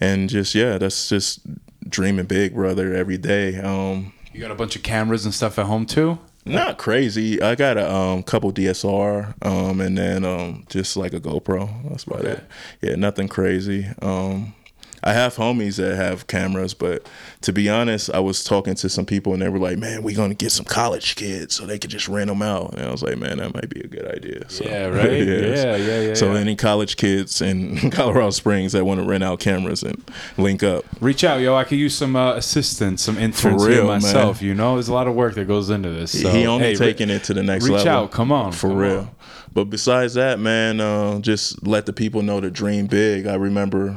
[0.00, 1.40] And just yeah, that's just
[1.88, 3.56] dreaming big, brother, every day.
[3.58, 6.20] Um You got a bunch of cameras and stuff at home too?
[6.48, 7.40] Not crazy.
[7.42, 11.68] I got a um, couple DSR um, and then um, just like a GoPro.
[11.88, 12.30] That's about Okay.
[12.32, 12.44] it.
[12.82, 13.86] Yeah, nothing crazy.
[14.02, 14.54] Um,
[15.02, 17.06] I have homies that have cameras, but
[17.42, 20.16] to be honest, I was talking to some people and they were like, "Man, we're
[20.16, 23.02] gonna get some college kids so they could just rent them out." And I was
[23.02, 25.12] like, "Man, that might be a good idea." So, Yeah, right?
[25.28, 26.40] Yeah, yeah, yeah, So yeah.
[26.40, 30.02] any college kids in Colorado Springs that want to rent out cameras and
[30.36, 31.54] link up, Reach out, yo.
[31.54, 34.40] I could use some uh, assistance, some interns for real, myself.
[34.40, 34.48] man.
[34.48, 36.20] You know, there's a lot of work that goes into this.
[36.20, 37.84] So, he only hey, re- taking it to the next reach level.
[37.84, 38.10] Reach out.
[38.10, 38.98] Come on, for come real.
[39.00, 39.10] on.
[39.52, 43.26] But besides that, man, uh, just let the people know to dream big.
[43.26, 43.96] I remember.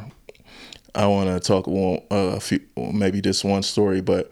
[0.93, 4.31] I want to talk uh, a few, maybe just one story, but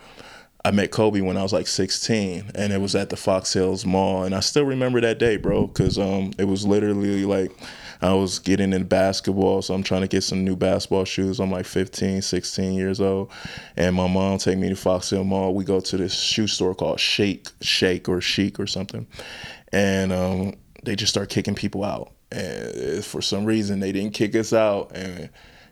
[0.65, 3.85] I met Kobe when I was like 16, and it was at the Fox Hills
[3.85, 7.51] Mall, and I still remember that day, bro, because um, it was literally like
[8.01, 11.39] I was getting in basketball, so I'm trying to get some new basketball shoes.
[11.39, 13.31] I'm like 15, 16 years old,
[13.77, 15.55] and my mom take me to Fox Hill Mall.
[15.55, 19.07] We go to this shoe store called Shake, Shake or Chic or something,
[19.71, 22.11] and um, they just start kicking people out.
[22.31, 25.29] And for some reason, they didn't kick us out, and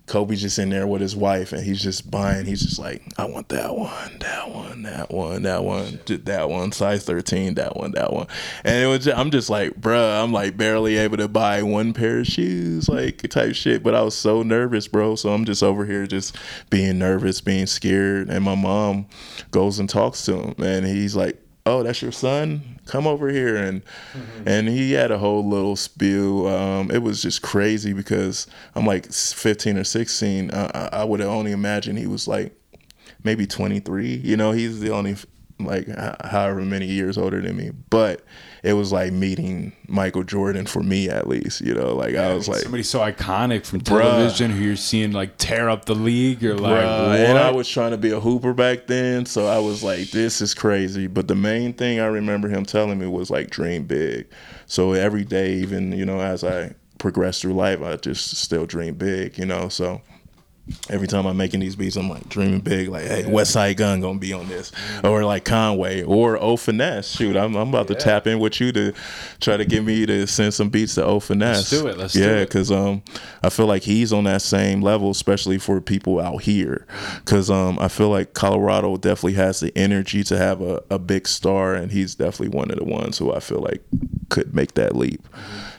[0.08, 2.46] Kobe's just in there with his wife, and he's just buying.
[2.46, 6.72] He's just like, I want that one, that one, that one, that one, that one,
[6.72, 8.28] size thirteen, that one, that one.
[8.64, 11.94] And it was, just, I'm just like, bruh, I'm like barely able to buy one
[11.94, 13.84] pair of shoes, like type shit.
[13.84, 15.16] But I was so nervous, bro.
[15.16, 16.38] So I'm just over here, just
[16.70, 18.30] being nervous, being scared.
[18.30, 19.08] And my mom
[19.52, 21.38] goes and talks to him, and he's like,
[21.68, 22.80] oh that's your son?
[22.86, 23.58] Come over here.
[23.58, 24.48] And mm-hmm.
[24.48, 29.12] and he had a whole little spew um, it was just crazy because i'm like
[29.12, 32.54] 15 or 16 uh, i would only imagine he was like
[33.24, 35.16] maybe 23 you know he's the only
[35.60, 35.88] like
[36.24, 37.72] however many years older than me.
[37.90, 38.22] But
[38.68, 41.96] it was like meeting Michael Jordan for me at least, you know.
[41.96, 45.38] Like yeah, I was like somebody so iconic from television bruh, who you're seeing like
[45.38, 46.42] tear up the league.
[46.42, 47.18] You're like, what?
[47.18, 50.42] and I was trying to be a hooper back then, so I was like, this
[50.42, 51.08] is crazy.
[51.08, 54.28] But the main thing I remember him telling me was like, dream big.
[54.66, 58.96] So every day, even you know, as I progress through life, I just still dream
[58.96, 59.70] big, you know.
[59.70, 60.02] So
[60.90, 64.20] every time I'm making these beats, I'm like dreaming big, like, hey, Westside Gun gonna
[64.20, 64.72] be on this,
[65.04, 67.10] or like Conway, or O Finesse.
[67.10, 67.96] Shoot, I'm, I'm about yeah.
[67.96, 68.94] to tap in with you to
[69.40, 71.72] try to get me to send some beats to O Finesse.
[71.72, 71.98] Let's do it.
[71.98, 72.26] Let's do it.
[72.26, 73.02] yeah, because um,
[73.44, 76.86] I feel like he's on that same level, especially for people out here.
[77.20, 81.28] Because um, I feel like Colorado definitely has the energy to have a, a big
[81.28, 83.84] star, and he's definitely one of the ones who I feel like
[84.30, 85.24] could make that leap.
[85.30, 85.77] Mm-hmm.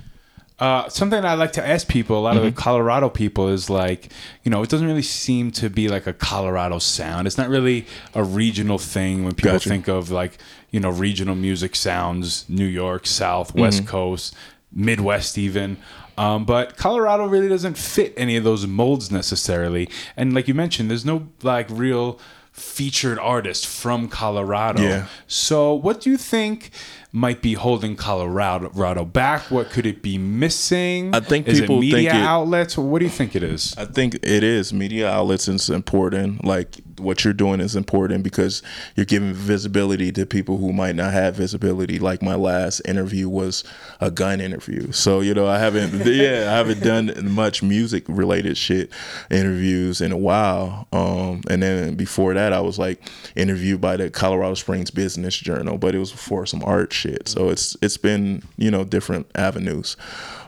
[0.59, 2.39] Uh, something I like to ask people, a lot mm-hmm.
[2.39, 2.59] of the mm-hmm.
[2.59, 4.11] Colorado people, is like,
[4.43, 7.27] you know, it doesn't really seem to be like a Colorado sound.
[7.27, 9.69] It's not really a regional thing when people gotcha.
[9.69, 10.39] think of like,
[10.71, 13.91] you know, regional music sounds, New York, South, West mm-hmm.
[13.91, 14.35] Coast,
[14.73, 15.77] Midwest, even.
[16.17, 19.89] Um, but Colorado really doesn't fit any of those molds necessarily.
[20.17, 22.19] And like you mentioned, there's no like real
[22.51, 24.83] featured artist from Colorado.
[24.83, 25.07] Yeah.
[25.29, 26.71] So, what do you think
[27.11, 29.51] might be holding Colorado back?
[29.51, 31.15] What could it be missing?
[31.15, 32.77] I think is people media think it, outlets.
[32.77, 33.75] What do you think it is?
[33.79, 36.45] I think it is media outlets is important.
[36.45, 38.63] Like what you're doing is important because
[38.95, 41.99] you're giving visibility to people who might not have visibility.
[41.99, 43.65] Like my last interview was
[44.01, 48.59] a gun interview, so you know I haven't yeah I haven't done much music related
[48.59, 48.91] shit
[49.31, 50.87] interviews in a while.
[50.93, 53.01] Um, and then before that I was like
[53.35, 57.29] interviewed by the Colorado Springs Business Journal, but it was for some art shit.
[57.29, 59.97] So it's it's been you know different avenues,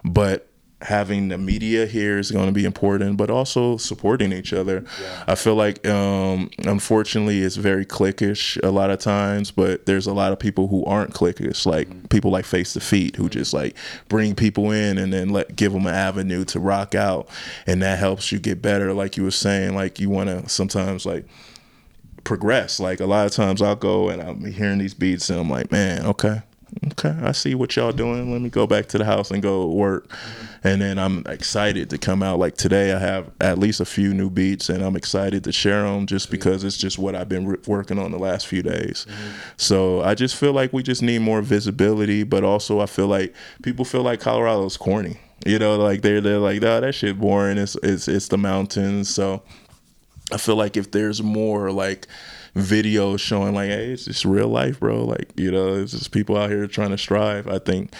[0.04, 0.50] but
[0.82, 4.84] having the media here is going to be important, but also supporting each other.
[5.00, 5.24] Yeah.
[5.26, 10.14] I feel like, um, unfortunately, it's very cliquish a lot of times, but there's a
[10.14, 12.06] lot of people who aren't cliquish, like mm-hmm.
[12.06, 13.38] people like Face the Feet, who mm-hmm.
[13.38, 13.76] just like
[14.08, 17.28] bring people in and then let give them an avenue to rock out,
[17.66, 18.94] and that helps you get better.
[18.94, 21.26] Like you were saying, like you want to sometimes like
[22.24, 22.80] progress.
[22.80, 25.70] Like a lot of times I'll go and I'm hearing these beats and I'm like,
[25.72, 26.42] man, okay,
[26.92, 28.32] okay, I see what y'all doing.
[28.32, 30.10] Let me go back to the house and go work.
[30.62, 32.38] And then I'm excited to come out.
[32.38, 35.82] Like today, I have at least a few new beats, and I'm excited to share
[35.84, 39.06] them just because it's just what I've been re- working on the last few days.
[39.08, 39.30] Mm-hmm.
[39.56, 43.34] So I just feel like we just need more visibility, but also I feel like
[43.62, 45.18] people feel like Colorado's corny.
[45.46, 47.56] You know, like they're they're like, oh, that shit boring.
[47.56, 49.08] It's it's it's the mountains.
[49.08, 49.42] So
[50.32, 52.06] I feel like if there's more like
[52.54, 55.04] videos showing like, hey, it's just real life, bro.
[55.04, 57.48] Like, you know, it's just people out here trying to strive.
[57.48, 57.92] I think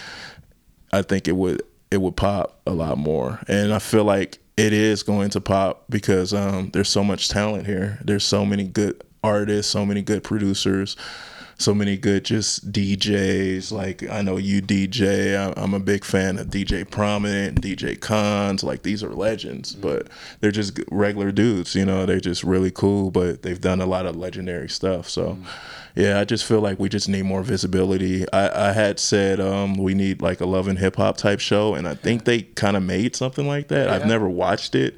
[0.93, 3.41] I think it would it would pop a lot more.
[3.49, 7.67] And I feel like it is going to pop because um, there's so much talent
[7.67, 7.99] here.
[8.05, 10.97] There's so many good artists, so many good producers
[11.61, 13.71] so many good just DJs.
[13.71, 15.53] Like I know you DJ.
[15.57, 18.65] I'm a big fan of DJ Prominent, DJ Cons.
[18.65, 19.83] Like these are legends, mm-hmm.
[19.83, 20.09] but
[20.41, 21.75] they're just regular dudes.
[21.75, 25.09] You know, they're just really cool, but they've done a lot of legendary stuff.
[25.09, 25.33] So.
[25.33, 28.31] Mm-hmm yeah, I just feel like we just need more visibility.
[28.33, 31.75] I, I had said um, we need like a love and hip hop type show,
[31.75, 33.89] and I think they kind of made something like that.
[33.89, 33.95] Yeah.
[33.95, 34.97] I've never watched it,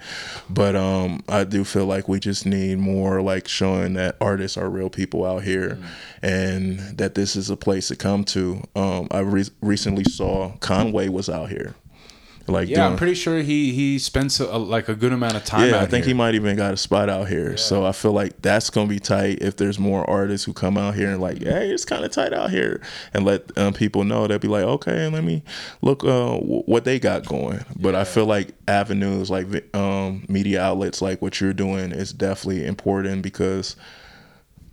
[0.51, 4.69] but um, I do feel like we just need more like showing that artists are
[4.69, 5.87] real people out here, mm.
[6.23, 8.63] and that this is a place to come to.
[8.77, 11.75] Um, I re- recently saw Conway was out here.
[12.47, 15.45] Like yeah, doing, I'm pretty sure he he spends a, like a good amount of
[15.45, 15.71] time.
[15.71, 16.13] Yeah, I think here.
[16.13, 17.51] he might even got a spot out here.
[17.51, 17.57] Yeah.
[17.57, 20.95] So I feel like that's gonna be tight if there's more artists who come out
[20.95, 22.81] here and like, hey, it's kind of tight out here,
[23.15, 24.27] and let um, people know.
[24.27, 25.43] They'll be like, okay, let me
[25.83, 27.65] look uh, w- what they got going.
[27.79, 28.01] But yeah.
[28.01, 33.23] I feel like avenues like um, media outlets like what you're doing is definitely important
[33.23, 33.77] because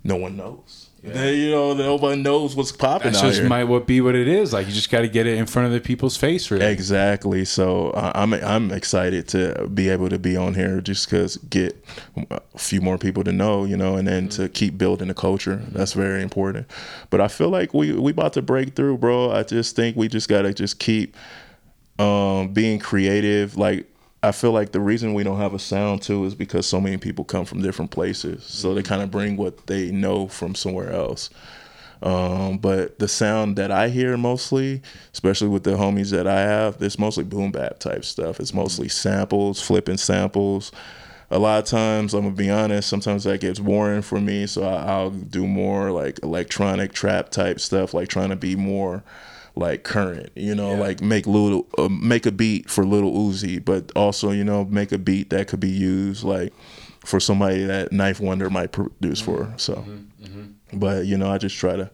[0.03, 0.78] no one knows.
[1.01, 3.47] They, you know, nobody knows what's popping That's just here.
[3.47, 4.51] might what be what it is.
[4.51, 6.65] Like you just got to get it in front of the people's face, really.
[6.65, 7.45] Exactly.
[7.45, 11.81] So uh, I'm I'm excited to be able to be on here just because get
[12.29, 15.63] a few more people to know, you know, and then to keep building the culture.
[15.69, 16.67] That's very important.
[17.09, 19.31] But I feel like we we about to break through, bro.
[19.31, 21.15] I just think we just gotta just keep
[21.97, 23.57] um, being creative.
[23.57, 23.88] Like
[24.21, 26.97] I feel like the reason we don't have a sound too is because so many
[26.97, 30.91] people come from different places, so they kind of bring what they know from somewhere
[30.91, 31.29] else.
[32.01, 34.81] Um, but the sound that I hear mostly,
[35.13, 38.39] especially with the homies that I have, it's mostly boom bap type stuff.
[38.39, 40.71] It's mostly samples, flipping samples.
[41.31, 42.89] A lot of times, I'm gonna be honest.
[42.89, 47.59] Sometimes that gets boring for me, so I, I'll do more like electronic trap type
[47.59, 49.03] stuff, like trying to be more
[49.55, 50.29] like current.
[50.35, 50.79] You know, Yeah.
[50.79, 54.91] like make little uh, make a beat for Lil Uzi, but also you know make
[54.91, 56.53] a beat that could be used like
[57.05, 59.45] for somebody that Ninth Wonder might produce for.
[59.45, 59.57] Mm-hmm.
[59.57, 60.25] So, mm-hmm.
[60.25, 60.79] Mm-hmm.
[60.79, 61.89] but you know, I just try to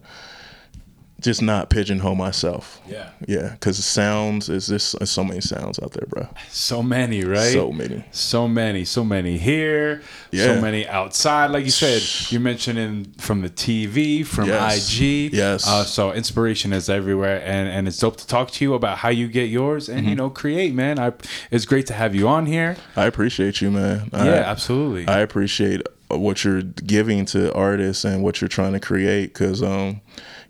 [1.20, 2.80] just not pigeonhole myself.
[2.86, 3.08] Yeah.
[3.26, 6.28] Yeah, because sounds is this so many sounds out there, bro.
[6.50, 7.52] So many, right?
[7.52, 8.04] So many.
[8.10, 10.44] So many, so many here, Yeah.
[10.44, 11.50] so many outside.
[11.52, 14.92] Like you said, you mentioned in from the TV, from Yes.
[15.00, 15.32] IG.
[15.32, 15.66] Yes.
[15.66, 19.08] Uh, so inspiration is everywhere, and and it's dope to talk to you about how
[19.08, 20.16] you get yours and you Mm-hmm.
[20.18, 20.98] know create, man.
[20.98, 21.12] I
[21.50, 22.76] it's great to have you on here.
[22.94, 24.10] I appreciate you, man.
[24.12, 25.08] yeah, absolutely.
[25.08, 30.00] I appreciate what you're giving to artists and what you're trying to create because um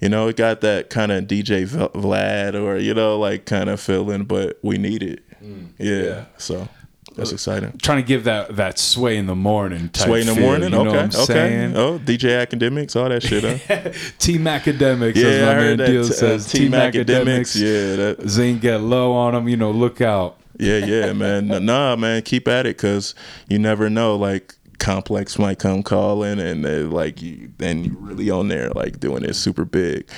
[0.01, 3.81] you know it got that kind of dj vlad or you know like kind of
[3.81, 5.67] feeling but we need it yeah, Mm.
[5.79, 6.25] yeah.
[6.39, 6.69] so
[7.15, 9.89] that's exciting Trying to give that that sway in the morning.
[9.91, 11.77] Type sway in the feel, morning You know okay what I'm okay saying?
[11.77, 13.91] oh dj Akademiks all that shit huh?
[14.19, 15.17] Team Akademiks.
[15.17, 16.51] as yeah my i heard man that Deal t- uh, says.
[16.53, 19.49] team Akademiks yeah that, Zane get low on them.
[19.49, 20.39] You know, look out.
[20.59, 21.49] Yeah, yeah, man.
[21.49, 23.15] Nah, man, keep at it because
[23.49, 24.17] you never know.
[24.17, 29.25] Like complex might come calling, and like you, then you really on there, like doing
[29.25, 30.09] it super big.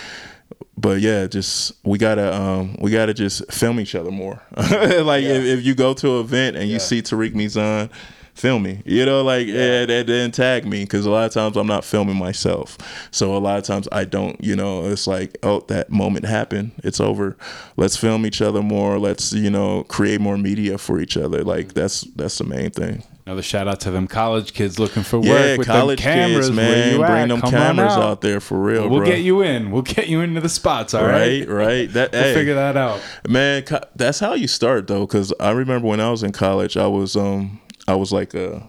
[0.76, 4.42] But yeah, just we gotta um we gotta just film each other more.
[4.56, 7.90] like if, if you go to an event and you see Tarikh Mizan,
[8.38, 8.82] film me.
[8.84, 11.84] You know, like and, and then tag me because a lot of times I'm not
[11.84, 12.78] filming myself.
[13.10, 14.42] So a lot of times I don't.
[14.42, 16.72] You know, it's like oh that moment happened.
[16.84, 17.36] It's over.
[17.76, 18.98] Let's film each other more.
[18.98, 21.42] Let's you know create more media for each other.
[21.42, 23.02] Like that's that's the main thing.
[23.28, 26.46] Another shout out to them college kids looking for work Yeah, with college them cameras.
[26.46, 28.02] kids, Where man, you bring them Come cameras out.
[28.02, 28.20] out.
[28.22, 29.06] there for real, We'll bro.
[29.06, 29.70] get you in.
[29.70, 30.94] We'll get you into the spots.
[30.94, 31.46] All right.
[31.46, 31.92] right, right.
[31.92, 33.02] That We'll hey, figure that out.
[33.28, 35.02] Man, co- that's how you start though.
[35.06, 38.66] Because I remember when I was in college, I was um I was like a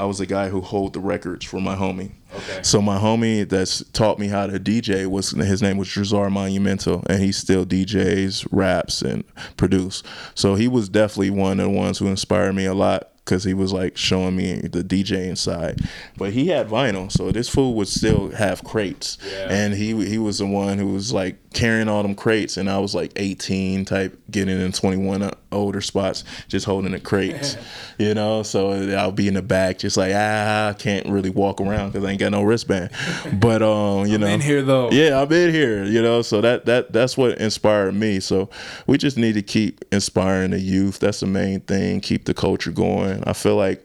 [0.00, 2.12] I was a guy who hold the records for my homie.
[2.34, 2.62] Okay.
[2.62, 7.04] So my homie that's taught me how to DJ was his name was Drazar Monumental,
[7.10, 9.22] and he still DJs, raps, and
[9.58, 10.02] produce.
[10.34, 13.54] So he was definitely one of the ones who inspired me a lot because he
[13.54, 15.80] was like showing me the DJ inside.
[16.16, 19.46] But he had vinyl, so this fool would still have crates, Yeah.
[19.50, 22.78] and he he was the one who was like carrying all them crates, and I
[22.78, 27.56] was like 18 type, getting in 21 older spots, just holding the crates,
[27.98, 28.42] you know.
[28.42, 32.04] So I'll be in the back, just like ah, I can't really walk around because
[32.04, 32.90] I ain't got no wristband.
[33.32, 34.90] But um, you know, in here, though.
[34.90, 36.22] Yeah, I'm in here, you know.
[36.22, 38.20] So that that that's what inspired me.
[38.20, 38.50] So
[38.86, 40.98] we just need to keep inspiring the youth.
[40.98, 42.00] That's the main thing.
[42.00, 43.22] Keep the culture going.
[43.26, 43.84] I feel like.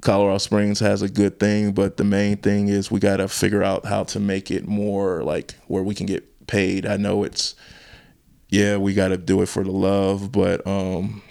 [0.00, 3.62] Colorado Springs has a good thing, but the main thing is we got to figure
[3.62, 6.86] out how to make it more like where we can get paid.
[6.86, 7.54] I know it's
[8.48, 11.22] yeah, we got to do it for the love, but um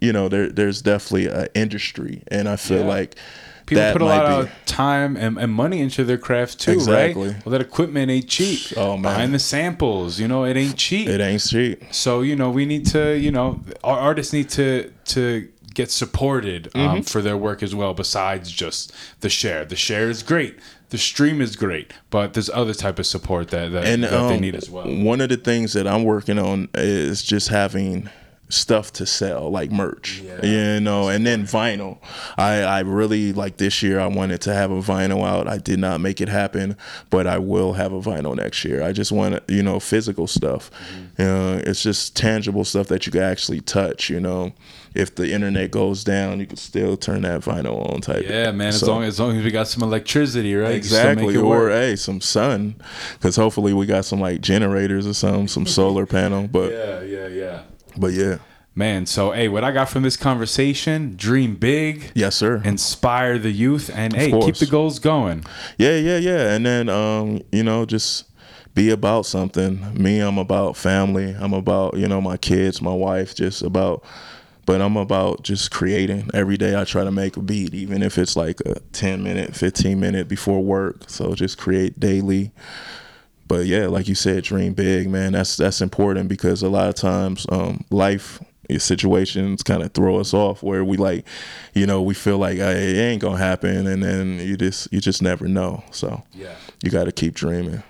[0.00, 2.84] you know, there there's definitely an industry and I feel Yeah.
[2.86, 3.16] like
[3.66, 6.72] People that put a lot be of time and, and money into their craft too,
[6.72, 7.28] Exactly.
[7.28, 7.46] right?
[7.46, 8.76] Well, that equipment ain't cheap.
[8.76, 9.02] Oh, man.
[9.02, 11.06] Behind the samples, you know, it ain't cheap.
[11.08, 11.84] it ain't cheap.
[11.92, 16.66] So you know, we need to, you know, our artists need to to get supported
[16.74, 17.00] um, Mm-hmm.
[17.02, 17.94] for their work as well.
[17.94, 20.58] Besides just the share, the share is great,
[20.90, 24.34] the stream is great, but there's other type of support that that, and that they
[24.34, 24.84] um, need as well.
[24.86, 28.10] One of the things that I'm working on is just having
[28.50, 30.44] stuff to sell like merch yeah.
[30.44, 31.98] you know and then vinyl
[32.36, 35.78] i i really like this year i wanted to have a vinyl out i did
[35.78, 36.76] not make it happen
[37.10, 40.70] but i will have a vinyl next year i just want you know physical stuff
[40.70, 41.22] Mm-hmm.
[41.22, 44.52] you know it's just tangible stuff that you can actually touch you know
[44.94, 48.68] if the internet goes down you can still turn that vinyl on type Yeah, man.
[48.68, 50.74] As long as long as we got some electricity, right?
[50.74, 51.72] Exactly, or work.
[51.72, 52.74] hey, some sun,
[53.14, 56.48] because hopefully we got some like generators or some, some solar panel.
[56.48, 57.62] But Yeah, yeah, yeah.
[57.96, 58.38] But yeah,
[58.74, 62.62] Man, so hey, what I got from this conversation: dream big, yes sir.
[62.64, 65.44] inspire the youth, and hey, keep the goals going.
[65.76, 66.54] yeah, yeah, yeah.
[66.54, 68.26] And then um, you know, just
[68.74, 70.00] be about something.
[70.00, 71.34] Me, I'm about family.
[71.38, 73.34] I'm about you know my kids, my wife.
[73.34, 74.04] Just about
[74.66, 76.30] but I'm about just creating.
[76.32, 79.56] Every day I try to make a beat, even if it's like a 10 minute,
[79.56, 81.10] 15 minute before work.
[81.10, 82.52] So just create daily.
[83.50, 85.32] But yeah, like you said, dream big, man.
[85.32, 88.40] That's that's important because a lot of times um, life
[88.78, 91.26] situations kind of throw us off where we like
[91.74, 95.00] you know we feel like hey, it ain't gonna happen and then you just you
[95.00, 96.54] just never know so Yeah.
[96.80, 97.82] you got to keep dreaming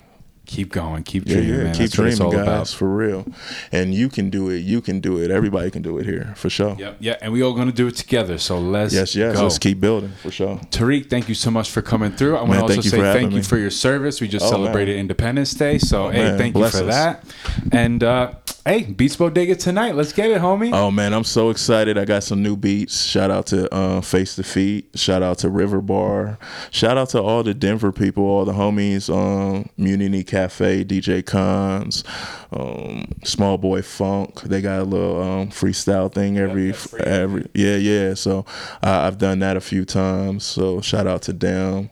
[0.51, 1.03] Keep going.
[1.03, 1.63] Keep dreaming, yeah.
[1.63, 1.73] man.
[1.73, 2.67] keep That's what it's dreaming all guys about.
[2.79, 3.25] for real
[3.71, 6.49] and you can do it you can do it everybody can do it here for
[6.49, 6.97] sure Yep.
[6.99, 7.15] Yeah.
[7.21, 8.37] And we all going to do it together.
[8.37, 9.43] So let's yes yes go.
[9.43, 12.35] let's keep building for sure Tarikh, thank you so much for coming through.
[12.37, 14.19] I want to also say thank you for your service.
[14.21, 15.01] We just Oh, celebrated man.
[15.01, 15.77] Independence Day.
[15.77, 16.95] So, hey, man, thank you for us.
[16.95, 17.23] that.
[17.71, 18.33] And, uh,
[18.65, 19.95] hey, Beats Bodega tonight.
[19.95, 20.71] Let's get it, homie.
[20.73, 21.97] Oh man, I'm so excited!
[21.97, 23.03] I got some new beats.
[23.03, 24.89] Shout out to uh, Face to Feet.
[24.95, 26.37] Shout out to River Bar.
[26.69, 29.13] Shout out to all the Denver people, all the homies.
[29.13, 32.03] Um, Mutiny Cafe, DJ Cons,
[32.51, 34.41] um, Small Boy Funk.
[34.41, 38.13] They got a little um, freestyle thing every every yeah yeah.
[38.13, 38.45] So
[38.83, 40.43] uh, I've done that a few times.
[40.43, 41.89] So shout out to them.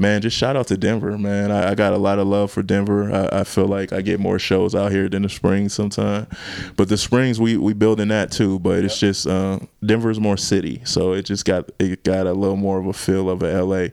[0.00, 1.52] Man, just shout out to Denver, man.
[1.52, 3.12] I, I got a lot of love for Denver.
[3.12, 6.26] I, I feel like I get more shows out here than the Springs sometimes.
[6.74, 8.58] But the Springs, we we building that too.
[8.60, 12.56] But it's just uh, Denver's more city, so it just got it got a little
[12.56, 13.88] more of a feel of a LA.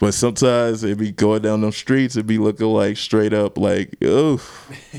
[0.00, 3.96] But sometimes it be going down them streets, it be looking like straight up like,
[4.04, 4.40] oh,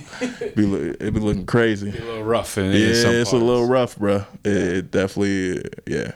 [0.55, 1.89] be loo- it be looking crazy.
[1.89, 2.57] a little rough.
[2.57, 4.25] In, Yeah, it's a little rough, bro.
[4.45, 6.11] It, it definitely, yeah.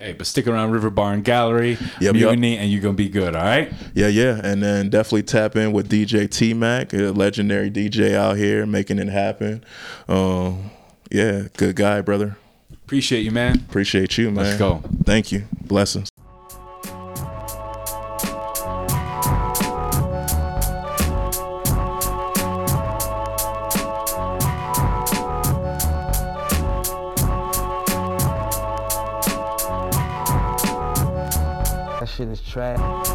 [0.00, 3.10] Hey, but stick around River Bar and Gallery, Yep, Mutiny, and you're going to be
[3.10, 3.70] good, all right?
[3.92, 8.64] Yeah, yeah, and then definitely tap in with DJ TMAC, a legendary DJ out here
[8.64, 9.62] making it happen.
[10.08, 10.70] Um,
[11.10, 12.38] yeah, good guy, brother.
[12.72, 13.56] Appreciate you, man.
[13.56, 14.44] Appreciate you, man.
[14.46, 14.82] Let's go.
[15.04, 15.44] Thank you.
[15.66, 16.08] Blessings.
[32.20, 33.09] Shit is trash.